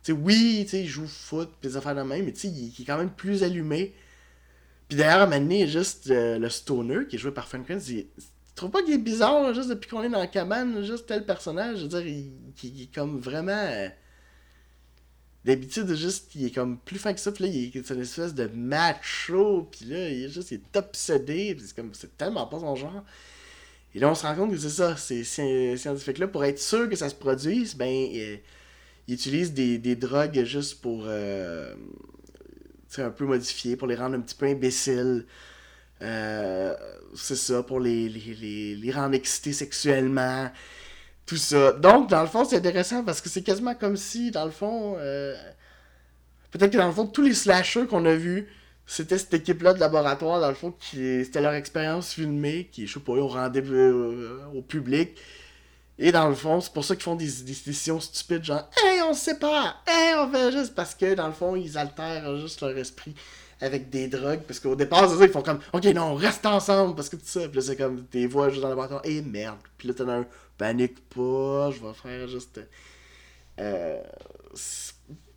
Tu 0.02 0.12
sais, 0.12 0.12
oui, 0.12 0.62
tu 0.64 0.70
sais, 0.70 0.80
il 0.82 0.88
joue 0.88 1.06
foot, 1.06 1.50
pis 1.60 1.68
des 1.68 1.76
affaires 1.76 1.94
de 1.94 2.02
même, 2.02 2.24
mais 2.24 2.32
tu 2.32 2.40
sais, 2.40 2.48
il, 2.48 2.74
est 2.80 2.84
quand 2.86 2.98
même 2.98 3.10
plus 3.10 3.42
allumé. 3.42 3.94
Puis 4.88 4.98
d'ailleurs, 4.98 5.20
à 5.20 5.22
un 5.24 5.26
moment 5.26 5.40
donné, 5.40 5.68
juste 5.68 6.06
le 6.08 6.48
stoner 6.48 7.06
qui 7.08 7.16
est 7.16 7.18
joué 7.18 7.30
par 7.32 7.48
Frank 7.48 7.64
Prince, 7.64 7.88
il, 7.88 8.06
tu 8.06 8.22
trouves 8.60 8.70
pas 8.72 8.82
qu'il 8.82 8.94
est 8.94 8.98
bizarre, 8.98 9.54
juste 9.54 9.68
depuis 9.70 9.88
qu'on 9.90 10.02
est 10.04 10.08
dans 10.10 10.18
la 10.20 10.26
cabane, 10.28 10.82
juste 10.84 11.06
tel 11.06 11.26
personnage, 11.26 11.78
je 11.78 11.82
veux 11.84 11.88
dire, 11.88 12.06
il, 12.06 12.82
est 12.82 12.94
comme 12.94 13.18
vraiment. 13.20 13.52
euh, 13.52 13.88
D'habitude, 15.44 15.94
juste, 15.94 16.34
il 16.34 16.44
est 16.46 16.50
comme 16.50 16.78
plus 16.78 16.98
fin 16.98 17.14
que 17.14 17.20
ça, 17.20 17.32
puis 17.32 17.44
là, 17.44 17.50
il 17.50 17.74
est 17.74 17.90
une 17.90 18.00
espèce 18.02 18.34
de 18.34 18.46
macho, 18.48 19.68
puis 19.72 19.86
là, 19.86 20.10
il 20.10 20.24
est 20.24 20.28
juste, 20.28 20.52
est 20.52 20.76
obsédé, 20.76 21.54
puis 21.54 21.64
c'est 21.66 21.74
comme, 21.74 21.94
c'est 21.94 22.14
tellement 22.18 22.46
pas 22.46 22.60
son 22.60 22.74
genre. 22.76 23.02
Et 23.94 24.00
là, 24.00 24.10
on 24.10 24.14
se 24.14 24.24
rend 24.26 24.34
compte 24.36 24.50
que 24.52 24.58
c'est 24.58 24.70
ça, 24.70 24.96
c'est 24.96 25.24
sci- 25.24 25.76
scientifique 25.78 26.18
là, 26.18 26.28
pour 26.28 26.44
être 26.44 26.60
sûr 26.60 26.88
que 26.88 26.96
ça 26.96 27.08
se 27.08 27.14
produise, 27.14 27.74
ben, 27.76 27.88
euh, 28.14 28.36
il 29.08 29.14
utilise 29.14 29.54
des, 29.54 29.78
des 29.78 29.96
drogues 29.96 30.44
juste 30.44 30.80
pour, 30.82 31.04
euh, 31.06 31.74
tu 32.88 32.96
sais, 32.96 33.02
un 33.02 33.10
peu 33.10 33.24
modifier, 33.26 33.76
pour 33.76 33.86
les 33.88 33.94
rendre 33.94 34.16
un 34.16 34.20
petit 34.20 34.34
peu 34.34 34.46
imbéciles. 34.46 35.26
Euh, 36.02 36.74
c'est 37.14 37.36
ça, 37.36 37.62
pour 37.62 37.80
les, 37.80 38.08
les, 38.08 38.34
les, 38.34 38.76
les 38.76 38.92
rendre 38.92 39.14
excités 39.14 39.52
sexuellement. 39.52 40.50
Tout 41.26 41.36
ça. 41.36 41.72
Donc, 41.72 42.08
dans 42.10 42.22
le 42.22 42.28
fond, 42.28 42.44
c'est 42.44 42.56
intéressant 42.56 43.04
parce 43.04 43.20
que 43.20 43.28
c'est 43.28 43.42
quasiment 43.42 43.74
comme 43.74 43.96
si, 43.96 44.30
dans 44.30 44.44
le 44.44 44.50
fond, 44.50 44.96
euh, 44.98 45.36
peut-être 46.50 46.72
que 46.72 46.76
dans 46.76 46.88
le 46.88 46.92
fond, 46.92 47.06
tous 47.06 47.22
les 47.22 47.34
slashers 47.34 47.86
qu'on 47.86 48.04
a 48.04 48.14
vus, 48.14 48.48
c'était 48.86 49.18
cette 49.18 49.34
équipe-là 49.34 49.74
de 49.74 49.78
laboratoire, 49.78 50.40
dans 50.40 50.48
le 50.48 50.54
fond, 50.54 50.72
qui 50.72 51.24
c'était 51.24 51.40
leur 51.40 51.52
expérience 51.54 52.14
filmée, 52.14 52.68
qui, 52.72 52.86
je 52.88 52.94
sais 52.94 53.00
pas, 53.00 53.12
on 53.12 53.28
rendait 53.28 53.62
euh, 53.64 54.40
au 54.54 54.62
public. 54.62 55.16
Et 55.98 56.10
dans 56.10 56.28
le 56.28 56.34
fond, 56.34 56.60
c'est 56.60 56.72
pour 56.72 56.84
ça 56.84 56.96
qu'ils 56.96 57.04
font 57.04 57.14
des, 57.14 57.26
des 57.26 57.54
décisions 57.64 58.00
stupides, 58.00 58.42
genre, 58.42 58.68
hey, 58.82 59.02
on 59.02 59.12
se 59.12 59.26
sépare, 59.26 59.84
hey, 59.86 60.14
on 60.18 60.32
fait 60.32 60.50
juste 60.50 60.74
parce 60.74 60.94
que, 60.94 61.14
dans 61.14 61.26
le 61.28 61.32
fond, 61.32 61.54
ils 61.54 61.78
altèrent 61.78 62.36
juste 62.38 62.62
leur 62.62 62.76
esprit 62.76 63.14
avec 63.60 63.90
des 63.90 64.08
drogues. 64.08 64.42
Parce 64.46 64.60
qu'au 64.60 64.76
départ, 64.76 65.08
c'est 65.10 65.18
ça, 65.18 65.24
ils 65.24 65.30
font 65.32 65.42
comme, 65.42 65.60
ok, 65.72 65.84
non, 65.86 66.12
on 66.12 66.14
reste 66.14 66.46
ensemble 66.46 66.94
parce 66.96 67.08
que 67.08 67.16
tout 67.16 67.22
ça. 67.26 67.40
Puis 67.48 67.56
là, 67.56 67.62
c'est 67.62 67.76
comme, 67.76 68.06
des 68.12 68.26
voix 68.26 68.48
juste 68.50 68.62
dans 68.62 68.68
le 68.68 68.72
laboratoire, 68.72 69.02
et 69.04 69.22
merde. 69.22 69.58
Puis 69.78 69.88
là, 69.88 69.94
t'en 69.94 70.08
as 70.08 70.14
un, 70.14 70.26
panique 70.58 71.08
pas, 71.10 71.70
je 71.70 71.80
vais 71.80 71.94
faire 71.94 72.28
juste. 72.28 72.60
Euh, 73.58 74.02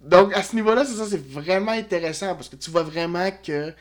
donc, 0.02 0.34
à 0.34 0.44
ce 0.44 0.56
niveau-là, 0.56 0.86
c'est 0.86 0.96
ça, 0.96 1.06
c'est 1.08 1.22
vraiment 1.26 1.72
intéressant 1.72 2.36
parce 2.36 2.50
que 2.50 2.56
tu 2.58 2.70
vois 2.72 2.84
vraiment 2.84 3.30
que 3.32 3.74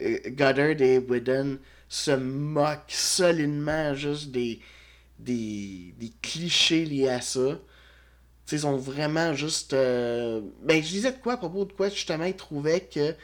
euh, 0.00 0.18
Goddard 0.28 0.80
et 0.80 0.98
Whedon 0.98 1.58
se 1.88 2.12
moquent 2.12 2.90
solidement 2.90 3.94
juste 3.94 4.30
des, 4.32 4.60
des, 5.18 5.94
des 5.98 6.12
clichés 6.22 6.84
liés 6.86 7.08
à 7.10 7.20
ça. 7.20 7.50
Tu 7.50 7.58
sais, 8.46 8.56
ils 8.56 8.60
sont 8.60 8.76
vraiment 8.76 9.34
juste. 9.34 9.74
euh, 9.74 10.40
Ben, 10.64 10.82
je 10.82 10.88
disais 10.88 11.12
de 11.12 11.18
quoi 11.18 11.34
à 11.34 11.36
propos 11.38 11.64
de 11.64 11.72
quoi, 11.72 11.88
justement, 11.90 12.24
ils 12.24 12.34
trouvaient 12.36 12.82
que. 12.82 13.14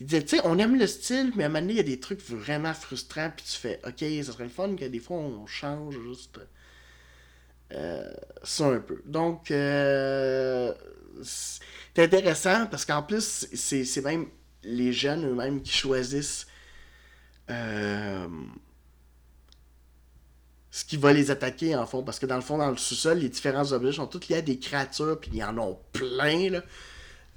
Ils 0.00 0.06
disaient, 0.06 0.22
tu 0.24 0.36
sais, 0.36 0.42
on 0.44 0.58
aime 0.58 0.78
le 0.78 0.86
style, 0.86 1.32
mais 1.36 1.44
à 1.44 1.46
un 1.46 1.48
moment 1.50 1.60
donné, 1.62 1.74
il 1.74 1.76
y 1.76 1.80
a 1.80 1.82
des 1.82 2.00
trucs 2.00 2.22
vraiment 2.22 2.74
frustrants, 2.74 3.30
puis 3.36 3.44
tu 3.46 3.58
fais, 3.58 3.80
ok, 3.86 4.04
ça 4.24 4.32
serait 4.32 4.44
le 4.44 4.50
fun 4.50 4.74
que 4.76 4.84
des 4.86 5.00
fois 5.00 5.16
on 5.18 5.46
change 5.46 5.96
juste. 6.02 6.38
euh, 7.72 8.12
ça 8.42 8.66
un 8.68 8.80
peu. 8.80 9.02
Donc, 9.06 9.50
euh, 9.50 10.72
c'est 11.22 11.62
intéressant 12.04 12.66
parce 12.66 12.84
qu'en 12.84 13.02
plus, 13.02 13.48
c'est 13.54 13.84
c'est 13.84 14.02
même 14.02 14.26
les 14.62 14.92
jeunes 14.92 15.24
eux-mêmes 15.26 15.62
qui 15.62 15.72
choisissent 15.72 16.46
euh, 17.50 18.26
ce 20.70 20.84
qui 20.84 20.96
va 20.96 21.12
les 21.12 21.30
attaquer 21.30 21.74
en 21.76 21.86
fond. 21.86 22.02
Parce 22.02 22.18
que 22.18 22.26
dans 22.26 22.36
le 22.36 22.42
fond, 22.42 22.58
dans 22.58 22.70
le 22.70 22.76
sous-sol, 22.76 23.18
les 23.18 23.28
différents 23.28 23.72
objets 23.72 23.92
sont 23.92 24.06
tous 24.06 24.28
liés 24.28 24.36
à 24.36 24.42
des 24.42 24.58
créatures, 24.58 25.18
puis 25.20 25.30
ils 25.34 25.44
en 25.44 25.56
ont 25.58 25.78
plein, 25.92 26.50
là. 26.50 26.62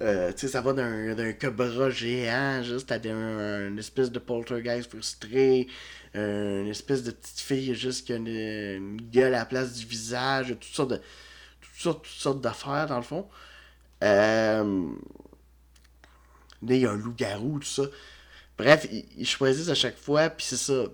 Euh, 0.02 0.32
tu 0.32 0.40
sais, 0.40 0.48
ça 0.48 0.62
va 0.62 0.72
d'un 0.72 1.32
cobra 1.34 1.90
géant 1.90 2.62
jusqu'à 2.62 2.94
un, 3.04 3.68
une 3.68 3.78
espèce 3.78 4.10
de 4.10 4.18
poltergeist 4.18 4.88
frustré, 4.90 5.68
euh, 6.16 6.62
une 6.62 6.68
espèce 6.68 7.02
de 7.02 7.10
petite 7.10 7.40
fille 7.40 7.74
juste 7.74 8.06
qui 8.06 8.14
a 8.14 8.16
une, 8.16 8.96
gueule 9.12 9.34
à 9.34 9.40
la 9.40 9.44
place 9.46 9.74
du 9.74 9.84
visage, 9.86 10.48
toutes 10.48 10.64
sortes 10.64 10.90
de 10.92 10.96
toutes 11.60 11.80
sortes, 11.80 12.04
toutes 12.04 12.12
sortes 12.12 12.40
d'affaires 12.40 12.86
dans 12.86 12.96
le 12.96 13.02
fond. 13.02 13.28
Euh, 14.04 14.88
il 16.62 16.76
y 16.76 16.86
a 16.86 16.90
un 16.90 16.96
loup-garou, 16.96 17.58
tout 17.60 17.66
ça. 17.66 17.82
Bref, 18.58 18.86
ils, 18.90 19.06
ils 19.18 19.26
choisissent 19.26 19.68
à 19.68 19.74
chaque 19.74 19.98
fois, 19.98 20.30
puis 20.30 20.46
c'est 20.46 20.56
ça. 20.56 20.84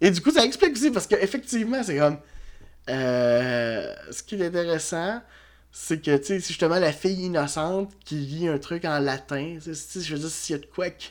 Et 0.00 0.10
du 0.10 0.20
coup, 0.20 0.30
ça 0.30 0.44
explique 0.44 0.72
aussi, 0.74 0.90
parce 0.90 1.06
qu'effectivement, 1.06 1.82
c'est 1.82 1.98
comme. 1.98 2.18
euh, 2.90 3.94
ce 4.10 4.22
qui 4.22 4.36
est 4.36 4.46
intéressant, 4.46 5.22
c'est 5.76 6.00
que, 6.00 6.16
tu 6.16 6.24
sais, 6.24 6.40
c'est 6.40 6.48
justement 6.48 6.78
la 6.78 6.92
fille 6.92 7.24
innocente 7.24 7.92
qui 8.04 8.14
lit 8.14 8.46
un 8.46 8.58
truc 8.58 8.84
en 8.84 9.00
latin. 9.00 9.58
Tu 9.60 9.74
sais, 9.74 10.00
je 10.00 10.14
veux 10.14 10.20
dire, 10.20 10.30
s'il 10.30 10.54
y 10.54 10.58
a 10.58 10.62
de 10.62 10.66
quoi 10.66 10.88
que. 10.88 11.02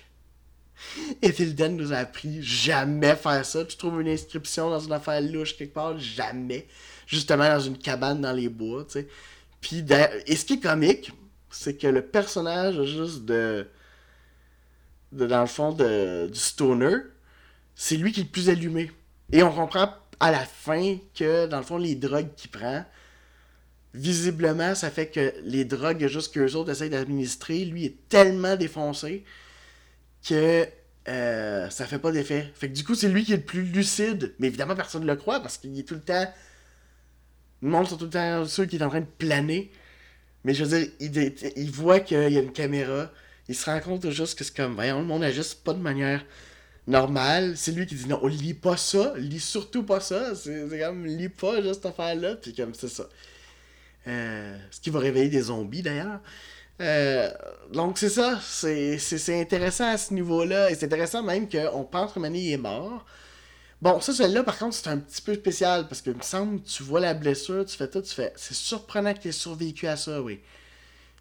Ethilden 1.21 1.75
nous 1.75 1.91
a 1.91 1.97
appris 1.97 2.41
jamais 2.41 3.17
faire 3.17 3.45
ça. 3.45 3.65
Tu 3.65 3.75
trouves 3.75 3.99
une 3.99 4.07
inscription 4.07 4.69
dans 4.69 4.79
une 4.79 4.93
affaire 4.93 5.19
louche 5.21 5.57
quelque 5.57 5.73
part, 5.73 5.99
jamais. 5.99 6.65
Justement 7.07 7.43
dans 7.43 7.59
une 7.59 7.77
cabane 7.77 8.21
dans 8.21 8.31
les 8.31 8.47
bois, 8.47 8.85
tu 8.85 8.91
sais. 8.93 9.09
Puis, 9.59 9.83
et 10.27 10.35
ce 10.37 10.45
qui 10.45 10.53
est 10.53 10.59
comique, 10.61 11.11
c'est 11.51 11.75
que 11.75 11.87
le 11.87 12.01
personnage 12.01 12.81
juste 12.85 13.25
de. 13.25 13.67
de 15.11 15.27
dans 15.27 15.41
le 15.41 15.47
fond, 15.47 15.73
de, 15.73 16.29
du 16.31 16.39
stoner, 16.39 16.99
c'est 17.75 17.97
lui 17.97 18.13
qui 18.13 18.21
est 18.21 18.23
le 18.23 18.29
plus 18.29 18.47
allumé. 18.47 18.91
Et 19.33 19.43
on 19.43 19.51
comprend 19.51 19.93
à 20.21 20.31
la 20.31 20.45
fin 20.45 20.97
que, 21.13 21.47
dans 21.47 21.57
le 21.57 21.63
fond, 21.63 21.77
les 21.77 21.95
drogues 21.95 22.33
qu'il 22.37 22.49
prend, 22.49 22.85
visiblement, 23.93 24.75
ça 24.75 24.89
fait 24.89 25.07
que 25.07 25.33
les 25.43 25.65
drogues 25.65 26.07
juste 26.07 26.33
qu'eux 26.33 26.53
autres 26.53 26.71
essayent 26.71 26.89
d'administrer, 26.89 27.65
lui 27.65 27.85
est 27.85 28.09
tellement 28.09 28.55
défoncé 28.55 29.23
que 30.27 30.67
euh, 31.07 31.69
ça 31.69 31.85
fait 31.85 31.99
pas 31.99 32.11
d'effet. 32.11 32.51
Fait 32.55 32.69
que 32.69 32.73
du 32.73 32.83
coup, 32.83 32.95
c'est 32.95 33.09
lui 33.09 33.23
qui 33.23 33.33
est 33.33 33.37
le 33.37 33.43
plus 33.43 33.63
lucide. 33.63 34.33
Mais 34.39 34.47
évidemment, 34.47 34.75
personne 34.75 35.03
ne 35.03 35.07
le 35.07 35.15
croit 35.15 35.41
parce 35.41 35.57
qu'il 35.57 35.77
est 35.77 35.83
tout 35.83 35.95
le 35.95 36.01
temps. 36.01 36.31
Le 37.61 37.69
monde 37.69 37.87
sont 37.87 37.97
tout 37.97 38.05
le 38.05 38.11
temps 38.11 38.45
ceux 38.45 38.65
qui 38.65 38.77
est 38.77 38.83
en 38.83 38.89
train 38.89 39.01
de 39.01 39.05
planer. 39.05 39.71
Mais 40.43 40.53
je 40.53 40.63
veux 40.63 40.77
dire, 40.77 40.89
il, 40.99 41.71
voit 41.71 41.99
qu'il 41.99 42.17
y 42.31 42.37
a 42.37 42.41
une 42.41 42.51
caméra. 42.51 43.11
Il 43.47 43.55
se 43.55 43.65
rend 43.65 43.79
compte 43.79 44.09
juste 44.09 44.37
que 44.37 44.43
c'est 44.43 44.55
comme, 44.55 44.75
voyons, 44.75 44.99
le 44.99 45.05
monde 45.05 45.23
agisse 45.23 45.53
pas 45.53 45.73
de 45.73 45.79
manière 45.79 46.25
normale. 46.87 47.55
C'est 47.57 47.71
lui 47.71 47.85
qui 47.85 47.95
dit 47.95 48.07
non, 48.07 48.19
on 48.21 48.27
lit 48.27 48.53
pas 48.53 48.77
ça, 48.77 49.13
lis 49.17 49.39
surtout 49.39 49.83
pas 49.83 49.99
ça. 49.99 50.35
C'est 50.35 50.69
c'est 50.69 50.79
comme, 50.79 51.05
lis 51.05 51.29
pas 51.29 51.61
juste 51.61 51.75
cette 51.75 51.85
affaire-là. 51.85 52.35
Puis 52.35 52.53
comme, 52.53 52.73
c'est 52.73 52.89
ça. 52.89 53.07
Euh, 54.07 54.57
ce 54.69 54.81
qui 54.81 54.89
va 54.89 54.99
réveiller 54.99 55.29
des 55.29 55.43
zombies 55.43 55.81
d'ailleurs. 55.81 56.19
Euh, 56.81 57.29
donc 57.71 57.97
c'est 57.97 58.09
ça, 58.09 58.39
c'est 58.41 59.39
intéressant 59.39 59.87
à 59.87 59.97
ce 59.97 60.13
niveau-là, 60.13 60.69
et 60.71 60.75
c'est 60.75 60.85
intéressant 60.85 61.23
même 61.23 61.47
qu'on 61.47 61.83
pense 61.83 62.13
que 62.13 62.19
Mané 62.19 62.51
est 62.51 62.57
mort. 62.57 63.05
Bon, 63.81 63.99
ça, 64.01 64.13
celle-là, 64.13 64.43
par 64.43 64.57
contre, 64.57 64.75
c'est 64.75 64.89
un 64.89 64.97
petit 64.97 65.21
peu 65.21 65.35
spécial, 65.35 65.87
parce 65.87 66.01
que 66.01 66.09
il 66.09 66.17
me 66.17 66.21
semble, 66.21 66.61
tu 66.63 66.83
vois 66.83 66.99
la 66.99 67.13
blessure, 67.13 67.65
tu 67.65 67.77
fais 67.77 67.89
tout, 67.89 68.01
tu 68.01 68.13
fais, 68.13 68.33
c'est 68.35 68.53
surprenant 68.53 69.13
qu'il 69.13 69.29
ait 69.29 69.31
survécu 69.33 69.87
à 69.87 69.97
ça, 69.97 70.21
oui. 70.21 70.41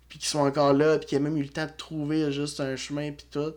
Puis 0.08 0.18
qu'ils 0.18 0.28
soit 0.28 0.42
encore 0.42 0.72
là, 0.72 0.98
puis 0.98 1.06
qu'il 1.08 1.18
ait 1.18 1.20
même 1.20 1.36
eu 1.36 1.42
le 1.42 1.48
temps 1.48 1.66
de 1.66 1.72
trouver 1.76 2.32
juste 2.32 2.60
un 2.60 2.76
chemin, 2.76 3.12
puis 3.12 3.26
tout. 3.30 3.54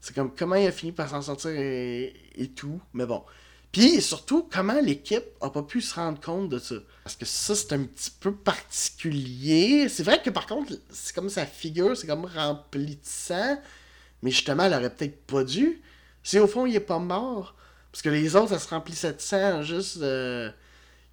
C'est 0.00 0.14
comme, 0.14 0.34
comment 0.34 0.54
il 0.56 0.66
a 0.66 0.72
fini 0.72 0.92
par 0.92 1.08
s'en 1.08 1.22
sortir 1.22 1.50
et 1.50 2.52
tout, 2.54 2.80
mais 2.92 3.06
bon. 3.06 3.22
Puis 3.72 4.00
surtout, 4.00 4.48
comment 4.50 4.80
l'équipe 4.80 5.24
a 5.40 5.50
pas 5.50 5.62
pu 5.62 5.80
se 5.80 5.94
rendre 5.94 6.20
compte 6.20 6.48
de 6.48 6.58
ça? 6.58 6.76
Parce 7.04 7.16
que 7.16 7.26
ça, 7.26 7.54
c'est 7.54 7.72
un 7.74 7.84
petit 7.84 8.10
peu 8.10 8.34
particulier. 8.34 9.88
C'est 9.88 10.02
vrai 10.02 10.22
que 10.22 10.30
par 10.30 10.46
contre, 10.46 10.72
c'est 10.90 11.14
comme 11.14 11.28
sa 11.28 11.46
figure, 11.46 11.96
c'est 11.96 12.06
comme 12.06 12.24
rempli 12.24 12.96
de 12.96 13.00
sang. 13.02 13.58
Mais 14.22 14.30
justement, 14.30 14.64
elle 14.64 14.74
aurait 14.74 14.94
peut-être 14.94 15.26
pas 15.26 15.44
dû. 15.44 15.82
Si 16.22 16.38
au 16.38 16.46
fond, 16.46 16.66
il 16.66 16.74
est 16.74 16.80
pas 16.80 16.98
mort. 16.98 17.54
Parce 17.92 18.02
que 18.02 18.08
les 18.08 18.36
autres, 18.36 18.50
ça 18.50 18.58
se 18.58 18.68
remplissait 18.68 19.12
de 19.12 19.20
sang 19.20 19.62
juste 19.62 19.98
euh, 19.98 20.50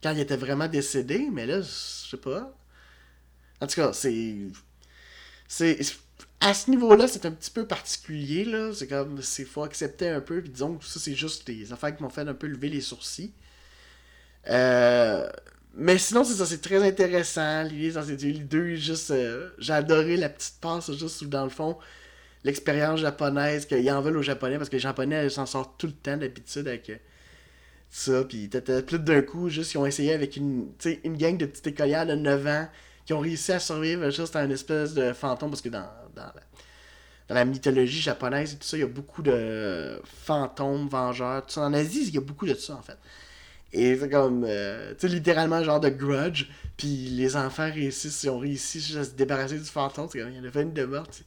quand 0.01 0.11
il 0.11 0.19
était 0.19 0.37
vraiment 0.37 0.67
décédé. 0.67 1.29
Mais 1.31 1.45
là, 1.45 1.61
je 1.61 2.09
sais 2.09 2.17
pas. 2.17 2.53
En 3.61 3.67
tout 3.67 3.75
cas, 3.75 3.93
c'est. 3.93 4.35
C'est. 5.47 5.79
À 6.39 6.53
ce 6.53 6.69
niveau-là, 6.69 7.07
c'est 7.09 7.25
un 7.25 7.31
petit 7.31 7.51
peu 7.51 7.67
particulier, 7.67 8.45
là. 8.45 8.71
C'est 8.73 8.87
comme. 8.87 9.21
C'est 9.21 9.43
faut 9.45 9.63
accepter 9.63 10.07
un 10.09 10.21
peu. 10.21 10.41
Puis 10.41 10.49
disons 10.51 10.77
que 10.77 10.85
ça, 10.85 10.99
c'est 10.99 11.15
juste 11.15 11.45
des 11.47 11.73
affaires 11.73 11.95
qui 11.95 12.03
m'ont 12.03 12.09
fait 12.09 12.21
un 12.27 12.33
peu 12.33 12.47
lever 12.47 12.69
les 12.69 12.81
sourcils. 12.81 13.33
Euh, 14.49 15.29
mais 15.75 15.97
sinon, 15.97 16.23
c'est 16.23 16.35
ça, 16.35 16.45
c'est 16.45 16.61
très 16.61 16.83
intéressant. 16.87 17.63
L'idée 17.63 17.91
dans 17.91 18.03
deux, 18.47 18.75
juste. 18.75 19.11
euh, 19.11 19.49
J'ai 19.59 19.73
adoré 19.73 20.17
la 20.17 20.29
petite 20.29 20.55
passe, 20.61 20.91
juste 20.93 21.21
où, 21.23 21.25
dans 21.27 21.43
le 21.43 21.49
fond, 21.49 21.77
l'expérience 22.43 23.01
japonaise, 23.01 23.65
qu'ils 23.67 23.89
en 23.91 24.01
veulent 24.01 24.17
aux 24.17 24.23
japonais, 24.23 24.57
parce 24.57 24.69
que 24.69 24.75
les 24.77 24.81
japonais, 24.81 25.29
s'en 25.29 25.45
sortent 25.45 25.79
tout 25.79 25.87
le 25.87 25.93
temps 25.93 26.17
d'habitude 26.17 26.67
avec 26.67 26.89
euh, 26.91 26.97
ça. 27.89 28.23
Puis 28.25 28.49
plus 28.87 28.99
d'un 28.99 29.21
coup, 29.21 29.49
juste, 29.49 29.73
ils 29.73 29.77
ont 29.77 29.85
essayé 29.85 30.13
avec 30.13 30.37
une, 30.37 30.69
une 31.03 31.17
gang 31.17 31.37
de 31.37 31.45
petites 31.45 31.67
écolières 31.67 32.05
de 32.07 32.15
9 32.15 32.47
ans 32.47 32.67
qui 33.05 33.13
ont 33.13 33.19
réussi 33.19 33.51
à 33.51 33.59
survivre 33.59 34.09
juste 34.09 34.35
à 34.35 34.43
une 34.43 34.51
espèce 34.51 34.93
de 34.93 35.13
fantôme, 35.13 35.51
parce 35.51 35.61
que 35.61 35.69
dans, 35.69 35.87
dans, 36.15 36.23
la, 36.23 36.33
dans 37.29 37.35
la 37.35 37.45
mythologie 37.45 38.01
japonaise 38.01 38.53
et 38.53 38.57
tout 38.57 38.67
ça, 38.67 38.77
il 38.77 38.81
y 38.81 38.83
a 38.83 38.87
beaucoup 38.87 39.21
de 39.21 40.01
fantômes, 40.25 40.87
vengeurs, 40.87 41.45
tout 41.45 41.53
ça. 41.53 41.61
En 41.61 41.73
Asie, 41.73 42.07
il 42.07 42.15
y 42.15 42.17
a 42.17 42.21
beaucoup 42.21 42.47
de 42.47 42.55
ça, 42.55 42.75
en 42.75 42.81
fait. 42.81 42.97
Et 43.73 43.97
c'est 43.97 44.09
comme, 44.09 44.45
euh, 44.47 44.93
tu 44.97 45.07
sais, 45.07 45.13
littéralement, 45.13 45.63
genre 45.63 45.79
de 45.79 45.89
grudge. 45.89 46.47
Puis 46.77 46.87
les 46.87 47.35
enfants 47.35 47.69
réussissent, 47.71 48.23
ils 48.23 48.29
ont 48.29 48.39
réussi 48.39 48.79
juste 48.79 48.97
à 48.97 49.03
se 49.03 49.11
débarrasser 49.11 49.57
du 49.57 49.65
fantôme. 49.65 50.07
C'est 50.11 50.19
comme, 50.19 50.31
il 50.31 50.37
y 50.37 50.39
en 50.39 50.45
a 50.45 50.49
20 50.49 50.73
de 50.73 50.85
morts. 50.85 51.07
Puis 51.07 51.23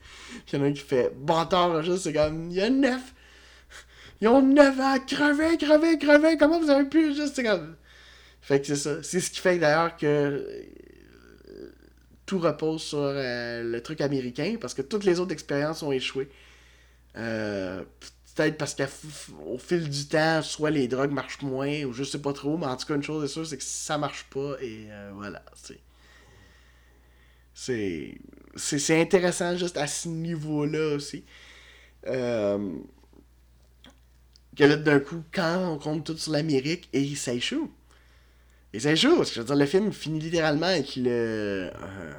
il 0.52 0.58
y 0.58 0.62
en 0.62 0.64
a 0.64 0.68
un 0.68 0.72
qui 0.72 0.80
fait, 0.80 1.12
bâtard, 1.14 1.82
juste, 1.82 2.04
c'est 2.04 2.12
comme, 2.12 2.50
il 2.50 2.56
y 2.56 2.60
a 2.60 2.70
9. 2.70 3.00
Ils 4.20 4.28
ont 4.28 4.42
9 4.42 4.80
ans, 4.80 4.96
crevez, 5.06 5.56
crevez, 5.58 5.98
crevez. 5.98 6.36
Comment 6.38 6.58
vous 6.58 6.70
avez 6.70 6.88
pu, 6.88 7.14
juste, 7.14 7.36
c'est 7.36 7.44
comme. 7.44 7.76
Fait 8.40 8.60
que 8.60 8.66
c'est 8.66 8.76
ça. 8.76 9.02
C'est 9.02 9.20
ce 9.20 9.30
qui 9.30 9.40
fait 9.40 9.58
d'ailleurs 9.58 9.96
que 9.96 10.44
tout 12.28 12.38
repose 12.38 12.82
sur 12.82 12.98
euh, 13.00 13.64
le 13.64 13.82
truc 13.82 14.02
américain 14.02 14.56
parce 14.60 14.74
que 14.74 14.82
toutes 14.82 15.04
les 15.04 15.18
autres 15.18 15.32
expériences 15.32 15.82
ont 15.82 15.90
échoué. 15.92 16.28
Euh, 17.16 17.82
peut-être 18.36 18.58
parce 18.58 18.74
qu'au 18.74 19.56
fil 19.58 19.88
du 19.88 20.06
temps, 20.06 20.42
soit 20.42 20.70
les 20.70 20.88
drogues 20.88 21.10
marchent 21.10 21.40
moins 21.40 21.84
ou 21.84 21.94
je 21.94 22.04
sais 22.04 22.20
pas 22.20 22.34
trop, 22.34 22.58
mais 22.58 22.66
en 22.66 22.76
tout 22.76 22.86
cas, 22.86 22.94
une 22.96 23.02
chose 23.02 23.24
est 23.24 23.28
sûre, 23.28 23.46
c'est 23.46 23.56
que 23.56 23.64
ça 23.64 23.96
marche 23.96 24.26
pas 24.30 24.56
et 24.62 24.88
voilà. 25.14 25.42
C'est. 25.54 25.80
C'est 28.54 29.00
intéressant 29.00 29.56
juste 29.56 29.76
à 29.76 29.86
ce 29.86 30.08
niveau-là 30.08 30.94
aussi. 30.94 31.24
que 32.04 32.58
là, 34.58 34.76
d'un 34.76 35.00
coup, 35.00 35.24
quand 35.32 35.72
on 35.72 35.78
compte 35.78 36.04
tout 36.04 36.16
sur 36.16 36.32
l'Amérique, 36.32 36.88
et 36.92 37.14
ça 37.16 37.32
échoue. 37.32 37.72
Et 38.74 38.80
c'est 38.80 38.96
chaud, 38.96 39.24
je 39.24 39.40
veux 39.40 39.46
dire, 39.46 39.56
le 39.56 39.66
film 39.66 39.92
finit 39.92 40.20
littéralement 40.20 40.66
avec 40.66 40.96
le, 40.96 41.70
euh, 41.74 42.12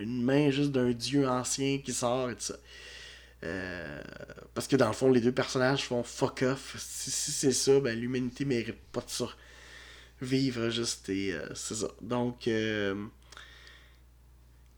une 0.00 0.22
main 0.22 0.50
juste 0.50 0.72
d'un 0.72 0.90
dieu 0.90 1.28
ancien 1.28 1.78
qui 1.78 1.92
sort 1.92 2.30
et 2.30 2.34
tout 2.34 2.40
ça. 2.40 2.56
Euh, 3.44 4.02
parce 4.54 4.66
que 4.66 4.74
dans 4.74 4.88
le 4.88 4.92
fond, 4.92 5.10
les 5.10 5.20
deux 5.20 5.32
personnages 5.32 5.84
font 5.84 6.02
fuck 6.02 6.42
off. 6.42 6.74
Si, 6.78 7.10
c'est 7.10 7.52
ça, 7.52 7.78
ben, 7.78 7.98
l'humanité 7.98 8.44
mérite 8.44 8.80
pas 8.90 9.02
de 9.02 9.10
survivre 10.20 10.68
juste 10.70 11.08
et 11.10 11.32
euh, 11.32 11.46
c'est 11.54 11.76
ça. 11.76 11.88
Donc, 12.00 12.48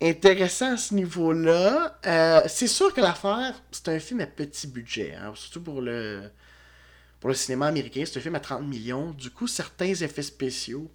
intéressant 0.03 0.75
à 0.75 0.77
ce 0.77 0.93
niveau-là. 0.93 1.99
c'est 2.47 2.67
sûr 2.67 2.93
que 2.93 3.01
l'affaire, 3.01 3.55
c'est 3.71 3.89
un 3.89 3.99
film 4.01 4.21
à 4.21 4.27
petit 4.27 4.67
budget, 4.67 5.15
hein, 5.15 5.33
surtout 5.35 5.63
pour 5.63 5.81
le, 5.81 6.31
pour 7.21 7.31
le 7.31 7.35
cinéma 7.35 7.69
américain. 7.69 8.03
C'est 8.05 8.19
un 8.19 8.23
film 8.23 8.35
à 8.35 8.41
30 8.41 8.67
millions. 8.67 9.13
Du 9.13 9.31
coup, 9.31 9.47
certains 9.47 9.95
effets 9.95 10.23
spéciaux 10.23 10.91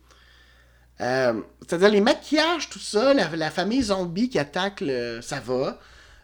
euh, 1.02 1.42
c'est-à-dire 1.62 1.90
les 1.90 2.02
maquillages, 2.02 2.70
tout 2.70 2.80
ça, 2.80 3.14
la, 3.14 3.52
famille 3.52 3.82
zombie 3.82 4.30
qui 4.30 4.40
attaque, 4.40 4.82
le, 4.82 5.20
ça 5.22 5.40
va. 5.40 5.80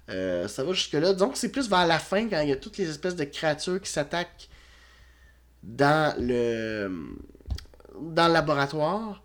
Euh, 0.10 0.48
ça 0.48 0.63
va 0.63 0.74
jusque-là. 0.74 1.13
Donc 1.13 1.36
c'est 1.36 1.51
plus 1.51 1.69
vers 1.69 1.86
la 1.86 2.00
fin 2.00 2.29
quand 2.29 2.39
il 2.41 2.49
y 2.49 2.54
a 2.54 2.56
toutes 2.56 2.78
les 2.78 2.89
espèces 2.89 3.15
de 3.15 3.25
créatures 3.25 3.82
qui 3.82 3.91
s'attaquent 3.91 4.49
dans 5.63 6.15
le 6.19 6.89
dans 7.99 8.28
le 8.28 8.34
laboratoire. 8.34 9.23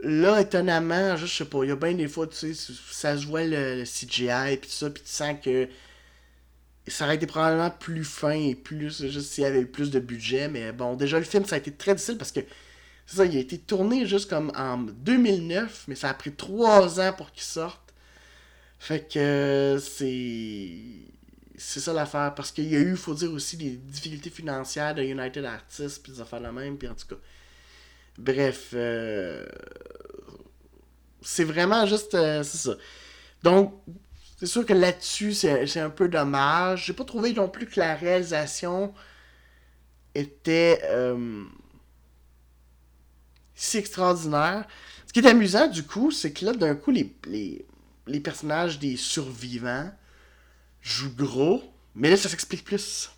Là, 0.00 0.40
étonnamment, 0.40 1.16
je 1.16 1.26
sais 1.26 1.44
pas, 1.44 1.64
il 1.64 1.70
y 1.70 1.72
a 1.72 1.76
bien 1.76 1.94
des 1.94 2.06
fois, 2.06 2.26
tu 2.28 2.54
sais, 2.54 2.72
ça 2.90 3.16
se 3.18 3.26
voit 3.26 3.44
le, 3.44 3.82
CGI 3.84 4.52
et 4.52 4.60
tout 4.60 4.70
ça, 4.70 4.90
puis 4.90 5.02
tu 5.02 5.10
sens 5.10 5.34
que 5.42 5.68
ça 6.86 7.04
aurait 7.04 7.16
été 7.16 7.26
probablement 7.26 7.70
plus 7.70 8.04
fin 8.04 8.30
et 8.30 8.54
plus, 8.54 9.06
juste 9.08 9.32
s'il 9.32 9.42
y 9.42 9.46
avait 9.46 9.60
eu 9.62 9.66
plus 9.66 9.90
de 9.90 9.98
budget, 9.98 10.48
mais 10.48 10.72
bon, 10.72 10.94
déjà 10.94 11.18
le 11.18 11.24
film, 11.24 11.44
ça 11.44 11.56
a 11.56 11.58
été 11.58 11.72
très 11.72 11.94
difficile 11.94 12.16
parce 12.16 12.30
que 12.30 12.40
c'est 13.08 13.16
ça, 13.16 13.24
il 13.24 13.34
a 13.38 13.40
été 13.40 13.56
tourné 13.56 14.04
juste 14.04 14.28
comme 14.28 14.52
en 14.54 14.76
2009, 14.76 15.86
mais 15.88 15.94
ça 15.94 16.10
a 16.10 16.14
pris 16.14 16.30
trois 16.34 17.00
ans 17.00 17.14
pour 17.14 17.32
qu'il 17.32 17.42
sorte. 17.42 17.94
Fait 18.78 19.10
que 19.10 19.78
c'est. 19.80 20.68
C'est 21.56 21.80
ça 21.80 21.94
l'affaire. 21.94 22.34
Parce 22.34 22.52
qu'il 22.52 22.68
y 22.68 22.76
a 22.76 22.80
eu, 22.80 22.96
faut 22.96 23.14
dire 23.14 23.32
aussi, 23.32 23.56
des 23.56 23.70
difficultés 23.70 24.28
financières 24.28 24.94
de 24.94 25.02
United 25.02 25.42
Artists, 25.46 26.02
puis 26.02 26.12
des 26.12 26.20
affaires 26.20 26.40
la 26.40 26.52
même, 26.52 26.76
puis 26.76 26.86
en 26.86 26.94
tout 26.94 27.06
cas. 27.06 27.16
Bref. 28.18 28.72
Euh, 28.74 29.46
c'est 31.22 31.44
vraiment 31.44 31.86
juste. 31.86 32.14
Euh, 32.14 32.42
c'est 32.42 32.58
ça. 32.58 32.76
Donc, 33.42 33.74
c'est 34.38 34.46
sûr 34.46 34.66
que 34.66 34.74
là-dessus, 34.74 35.32
c'est 35.32 35.80
un 35.80 35.90
peu 35.90 36.10
dommage. 36.10 36.84
J'ai 36.86 36.92
pas 36.92 37.04
trouvé 37.04 37.32
non 37.32 37.48
plus 37.48 37.66
que 37.66 37.80
la 37.80 37.94
réalisation 37.94 38.92
était. 40.14 40.80
Euh, 40.84 41.46
si 43.58 43.76
extraordinaire. 43.76 44.64
Ce 45.06 45.12
qui 45.12 45.18
est 45.18 45.26
amusant, 45.26 45.66
du 45.66 45.82
coup, 45.82 46.10
c'est 46.10 46.32
que 46.32 46.44
là, 46.44 46.52
d'un 46.52 46.74
coup, 46.74 46.92
les, 46.92 47.12
les, 47.26 48.20
personnages 48.20 48.78
des 48.78 48.96
survivants 48.96 49.90
jouent 50.80 51.14
gros, 51.14 51.62
mais 51.94 52.08
là, 52.08 52.16
ça 52.16 52.28
s'explique 52.28 52.64
plus. 52.64 53.10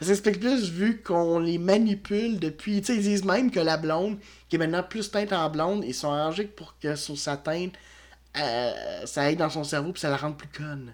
Ça 0.00 0.06
s'explique 0.06 0.40
plus 0.40 0.70
vu 0.70 1.00
qu'on 1.00 1.38
les 1.38 1.58
manipule 1.58 2.38
depuis. 2.38 2.80
Tu 2.80 2.86
sais, 2.86 2.96
ils 2.96 3.02
disent 3.02 3.24
même 3.24 3.50
que 3.50 3.60
la 3.60 3.76
blonde, 3.76 4.18
qui 4.48 4.56
est 4.56 4.58
maintenant 4.58 4.82
plus 4.82 5.10
teinte 5.10 5.32
en 5.32 5.48
blonde, 5.48 5.84
ils 5.84 5.94
sont 5.94 6.10
arrangés 6.10 6.44
pour 6.44 6.78
que 6.78 6.96
sur 6.96 7.16
sa 7.16 7.36
teinte, 7.36 7.74
euh, 8.36 9.06
ça 9.06 9.22
aille 9.22 9.36
dans 9.36 9.50
son 9.50 9.64
cerveau 9.64 9.92
puis 9.92 10.00
ça 10.00 10.10
la 10.10 10.16
rende 10.16 10.36
plus 10.36 10.48
conne. 10.48 10.92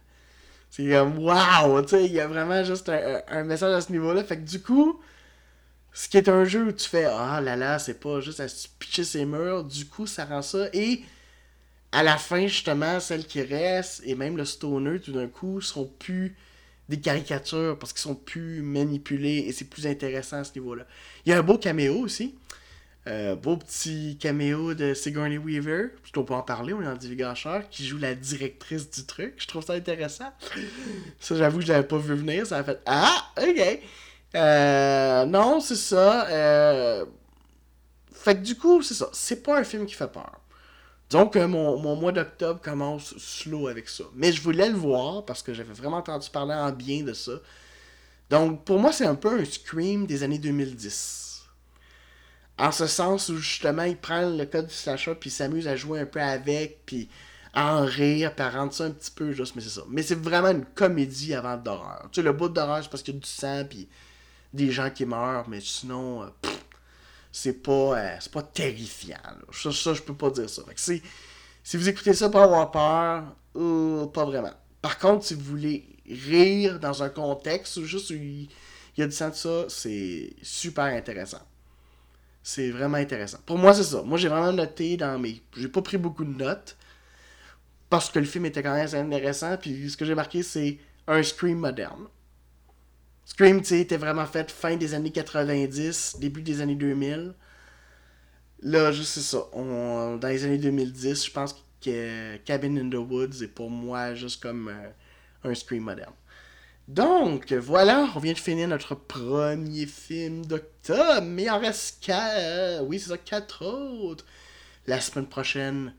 C'est 0.71 0.89
comme, 0.89 1.19
waouh! 1.19 1.83
Tu 1.83 1.89
sais, 1.89 2.05
il 2.05 2.13
y 2.13 2.21
a 2.21 2.27
vraiment 2.27 2.65
juste 2.65 2.89
un, 2.89 3.21
un, 3.29 3.45
message 3.45 3.75
à 3.75 3.81
ce 3.81 3.93
niveau-là. 3.93 4.25
Fait 4.25 4.37
que 4.37 4.43
du 4.49 4.61
coup, 4.61 5.01
ce 5.95 6.09
qui 6.09 6.19
est 6.19 6.29
un 6.29 6.45
jeu 6.45 6.67
où 6.67 6.73
tu 6.73 6.89
fais 6.89 7.05
Ah 7.07 7.41
là 7.41 7.57
là, 7.57 7.79
c'est 7.79 8.01
pas 8.01 8.21
juste 8.21 8.41
à 8.41 8.47
pitcher 8.79 9.05
ses 9.05 9.25
murs, 9.25 9.65
du 9.65 9.87
coup 9.87 10.07
ça 10.07 10.27
rend 10.27 10.43
ça. 10.43 10.69
Et 10.75 11.03
à 11.93 12.03
la 12.03 12.19
fin, 12.19 12.47
justement, 12.47 12.99
celles 13.01 13.25
qui 13.25 13.41
restent, 13.41 14.03
et 14.05 14.17
même 14.17 14.37
le 14.37 14.45
stoner, 14.45 14.99
tout 15.01 15.13
d'un 15.13 15.29
coup, 15.29 15.61
sont 15.61 15.87
plus 15.87 16.37
des 16.89 17.01
caricatures 17.01 17.79
parce 17.79 17.93
qu'ils 17.93 18.03
sont 18.03 18.17
plus 18.17 18.61
manipulés 18.61 19.45
et 19.47 19.53
c'est 19.53 19.65
plus 19.65 19.87
intéressant 19.87 20.39
à 20.39 20.45
ce 20.45 20.53
niveau-là. 20.55 20.87
Il 21.25 21.31
y 21.31 21.33
a 21.33 21.39
un 21.39 21.43
beau 21.43 21.57
caméo 21.57 21.95
aussi. 22.01 22.35
Euh, 23.07 23.37
beau 23.37 23.57
petit 23.59 24.17
caméo 24.19 24.75
de 24.75 24.95
Sigourney 24.95 25.39
Weaver. 25.39 25.91
Dois 26.13 26.27
pas 26.27 26.37
en 26.37 26.43
parler, 26.43 26.73
on 26.73 26.83
est 26.83 26.87
en 26.87 26.97
divulgateur, 26.97 27.69
qui 27.71 27.87
joue 27.87 27.99
la 27.99 28.15
directrice 28.15 28.91
du 28.91 29.05
truc. 29.05 29.35
Je 29.37 29.47
trouve 29.47 29.65
ça 29.65 29.75
intéressant. 29.75 30.33
Ça, 31.21 31.37
j'avoue 31.37 31.61
je 31.61 31.69
l'avais 31.69 31.87
pas 31.87 31.99
vu 31.99 32.15
venir. 32.15 32.47
Ça 32.47 32.59
a 32.59 32.65
fait 32.65 32.81
Ah, 32.87 33.31
ok. 33.39 33.81
Euh, 34.35 35.25
non, 35.27 35.61
c'est 35.61 35.77
ça. 35.77 36.27
Euh... 36.29 37.05
Fait 38.13 38.37
que 38.37 38.41
du 38.41 38.57
coup, 38.57 38.83
c'est 38.83 38.95
ça. 38.95 39.09
C'est 39.13 39.43
pas 39.43 39.59
un 39.59 39.65
film 39.65 39.87
qui 39.87 39.95
fait 39.95 40.11
peur. 40.11 40.41
Donc, 41.11 41.37
mon, 41.37 41.79
mon 41.79 41.97
mois 41.97 42.13
d'octobre 42.13 42.61
commence 42.61 43.17
slow 43.19 43.69
avec 43.69 43.89
ça. 43.89 44.05
Mais 44.15 44.33
je 44.33 44.41
voulais 44.43 44.69
le 44.69 44.77
voir 44.77 45.25
parce 45.25 45.43
que 45.43 45.53
j'avais 45.55 45.73
vraiment 45.73 45.99
entendu 45.99 46.29
parler 46.31 46.55
en 46.55 46.73
bien 46.73 47.03
de 47.05 47.13
ça. 47.13 47.33
Donc, 48.31 48.65
pour 48.65 48.79
moi, 48.79 48.93
c'est 48.93 49.07
un 49.07 49.15
peu 49.15 49.39
un 49.41 49.45
Scream 49.45 50.07
des 50.07 50.23
années 50.23 50.39
2010. 50.39 51.45
En 52.59 52.73
ce 52.73 52.87
sens 52.87 53.29
où, 53.29 53.37
justement, 53.37 53.83
il 53.83 53.97
prend 53.97 54.29
le 54.29 54.45
code 54.47 54.69
du 54.69 54.75
slasher 54.75 55.15
puis 55.15 55.29
il 55.29 55.33
s'amuse 55.33 55.69
à 55.69 55.77
jouer 55.77 56.01
un 56.01 56.07
peu 56.07 56.21
avec, 56.21 56.87
puis 56.87 57.09
à 57.53 57.77
en 57.77 57.85
rire, 57.85 58.35
puis 58.35 58.45
à 58.45 58.51
rendre 58.51 58.73
ça 58.73 58.85
un 58.85 58.91
petit 58.91 59.11
peu 59.11 59.33
juste, 59.33 59.55
mais 59.55 59.63
c'est 59.63 59.69
ça. 59.69 59.83
Mais 59.89 60.03
c'est 60.03 60.19
vraiment 60.19 60.51
une 60.51 60.65
comédie 60.65 61.35
avant 61.35 61.57
d'horreur. 61.57 62.09
Tu 62.13 62.21
sais, 62.21 62.23
le 62.23 62.33
bout 62.33 62.49
d'horreur, 62.49 62.83
c'est 62.83 62.91
parce 62.91 63.03
qu'il 63.03 63.15
y 63.15 63.17
a 63.17 63.21
du 63.21 63.29
sang, 63.29 63.65
puis 63.69 63.89
des 64.55 64.71
gens 64.71 64.89
qui 64.89 65.05
meurent, 65.05 65.49
mais 65.49 65.61
sinon, 65.61 66.23
euh, 66.23 66.27
c'est 67.33 67.63
pas, 67.63 67.99
euh, 67.99 68.17
pas 68.33 68.43
terrifiant. 68.43 69.19
Ça, 69.53 69.93
je 69.93 70.01
peux 70.01 70.15
pas 70.15 70.31
dire 70.31 70.49
ça. 70.49 70.63
si, 70.77 71.03
si 71.63 71.77
vous 71.77 71.89
écoutez 71.89 72.15
ça 72.15 72.31
pour 72.31 72.41
avoir 72.41 72.71
peur, 72.71 73.25
euh, 73.57 74.07
pas 74.07 74.25
vraiment. 74.25 74.53
Par 74.81 74.99
contre, 74.99 75.25
si 75.25 75.35
vous 75.35 75.43
voulez 75.43 75.85
rire 76.09 76.79
dans 76.79 77.03
un 77.03 77.09
contexte 77.09 77.77
où 77.79 77.85
juste 77.85 78.11
il 78.11 78.49
y 78.97 79.03
a 79.03 79.07
du 79.07 79.13
sens 79.13 79.33
de 79.33 79.37
ça, 79.37 79.65
c'est 79.69 80.37
super 80.43 80.85
intéressant. 80.85 81.43
C'est 82.43 82.71
vraiment 82.71 82.99
intéressant. 82.99 83.39
Pour 83.47 83.59
moi, 83.59 83.75
c'est 83.75 83.85
ça. 83.85 84.03
Moi, 84.03 84.19
j'ai 84.19 84.29
vraiment 84.29 84.53
noté 84.53 84.97
dans 84.97 85.19
mes. 85.19 85.43
J'ai 85.57 85.69
pas 85.69 85.83
pris 85.83 85.97
beaucoup 85.97 86.25
de 86.25 86.37
notes. 86.37 86.77
Parce 87.91 88.11
que 88.11 88.19
le 88.19 88.25
film 88.25 88.45
était 88.47 88.63
quand 88.63 88.75
même 88.75 89.13
intéressant. 89.13 89.57
Puis 89.57 89.91
ce 89.91 89.97
que 89.97 90.05
j'ai 90.05 90.15
marqué, 90.15 90.43
c'est 90.43 90.79
un 91.07 91.23
scream 91.23 91.59
moderne. 91.59 92.07
Scream, 93.25 93.63
tu 93.63 93.79
était 93.79 93.97
vraiment 93.97 94.27
fait 94.27 94.51
fin 94.51 94.77
des 94.77 94.95
années 94.95 95.11
90, 95.11 96.17
début 96.21 96.43
des 96.43 96.61
années 96.61 96.75
2000. 96.75 97.35
Là, 98.63 98.93
juste 98.93 99.13
c'est 99.15 99.21
ça. 99.21 99.47
Dans 99.55 100.29
les 100.29 100.45
années 100.45 100.59
2010, 100.59 101.27
je 101.27 101.31
pense 101.31 101.55
que 101.81 102.37
Cabin 102.39 102.77
in 102.77 102.91
the 102.91 102.95
Woods 102.95 103.43
est 103.43 103.49
pour 103.49 103.71
moi 103.71 104.15
juste 104.15 104.43
comme 104.43 104.69
euh, 104.69 105.51
un 105.51 105.55
Scream 105.55 105.83
moderne. 105.83 106.15
Donc, 106.89 107.53
voilà, 107.53 108.11
on 108.15 108.19
vient 108.19 108.35
de 108.35 108.39
finir 108.39 108.69
notre 108.69 108.95
premier 108.95 109.87
film 109.87 110.45
d'octobre, 110.45 111.23
mais 111.23 111.45
il 111.45 111.51
en 111.51 111.59
reste 111.59 112.05
quatre. 112.05 112.83
Oui, 112.85 112.99
c'est 112.99 113.09
ça, 113.09 113.19
quatre 113.19 113.65
autres. 113.65 114.25
La 114.87 115.01
semaine 115.01 115.27
prochaine, 115.27 115.95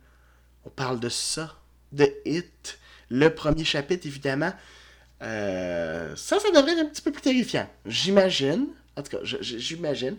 on 0.64 0.70
parle 0.70 1.00
de 1.00 1.10
ça, 1.10 1.56
de 1.92 2.08
Hit. 2.26 2.80
Le 3.10 3.34
premier 3.34 3.64
chapitre, 3.64 4.06
évidemment. 4.06 4.54
Euh, 5.22 6.16
ça, 6.16 6.40
ça 6.40 6.50
devrait 6.52 6.74
être 6.74 6.80
un 6.80 6.86
petit 6.86 7.02
peu 7.02 7.12
plus 7.12 7.22
terrifiant. 7.22 7.68
J'imagine. 7.86 8.68
En 8.96 9.02
tout 9.02 9.18
cas, 9.18 9.24
j'imagine. 9.24 10.18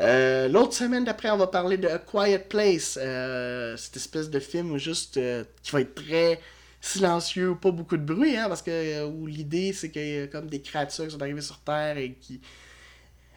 Euh, 0.00 0.48
L'autre 0.48 0.74
semaine 0.74 1.04
d'après, 1.04 1.30
on 1.30 1.36
va 1.36 1.46
parler 1.46 1.76
de 1.76 1.88
A 1.88 1.98
Quiet 1.98 2.46
Place. 2.48 2.98
Euh, 3.00 3.76
cette 3.76 3.96
espèce 3.96 4.30
de 4.30 4.40
film 4.40 4.76
juste 4.76 5.20
qui 5.62 5.70
va 5.72 5.80
être 5.80 5.94
très 5.94 6.40
silencieux, 6.80 7.54
pas 7.60 7.70
beaucoup 7.70 7.96
de 7.96 8.04
bruit, 8.04 8.36
hein, 8.36 8.46
parce 8.48 8.60
que 8.60 9.08
l'idée 9.26 9.72
c'est 9.72 9.90
qu'il 9.90 10.06
y 10.06 10.20
a 10.20 10.26
comme 10.26 10.48
des 10.48 10.60
créatures 10.60 11.06
qui 11.06 11.12
sont 11.12 11.22
arrivées 11.22 11.40
sur 11.40 11.58
Terre 11.60 11.96
et 11.96 12.12
qui 12.20 12.42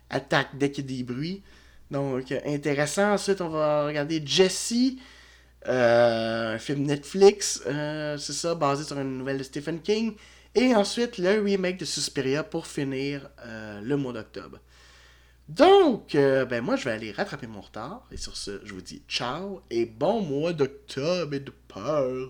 attaquent 0.09 0.57
dès 0.57 0.69
qu'il 0.69 0.91
y 0.91 0.95
a 0.95 0.97
des 0.97 1.03
bruits. 1.03 1.43
Donc, 1.89 2.29
intéressant. 2.45 3.13
Ensuite, 3.13 3.39
on 3.39 3.47
va 3.47 3.85
regarder 3.85 4.21
Jesse, 4.25 4.97
un 5.65 6.57
film 6.59 6.83
Netflix, 6.83 7.61
c'est 7.65 8.33
ça, 8.33 8.53
basé 8.55 8.83
sur 8.83 8.99
une 8.99 9.19
nouvelle 9.19 9.37
de 9.37 9.43
Stephen 9.43 9.81
King. 9.81 10.15
Et 10.59 10.73
ensuite, 10.73 11.19
le 11.19 11.39
remake 11.39 11.77
de 11.77 11.85
Suspiria 11.85 12.43
pour 12.43 12.65
finir 12.65 13.29
euh, 13.45 13.79
le 13.79 13.95
mois 13.95 14.11
d'octobre. 14.11 14.57
Donc, 15.47 16.15
euh, 16.15 16.45
ben 16.45 16.63
moi, 16.63 16.75
je 16.75 16.85
vais 16.85 16.91
aller 16.91 17.11
rattraper 17.11 17.45
mon 17.45 17.61
retard. 17.61 18.07
Et 18.11 18.17
sur 18.17 18.35
ce, 18.35 18.59
je 18.65 18.73
vous 18.73 18.81
dis 18.81 19.03
ciao 19.07 19.61
et 19.69 19.85
bon 19.85 20.21
mois 20.21 20.53
d'octobre 20.53 21.35
et 21.35 21.41
de 21.41 21.53
peur. 21.67 22.27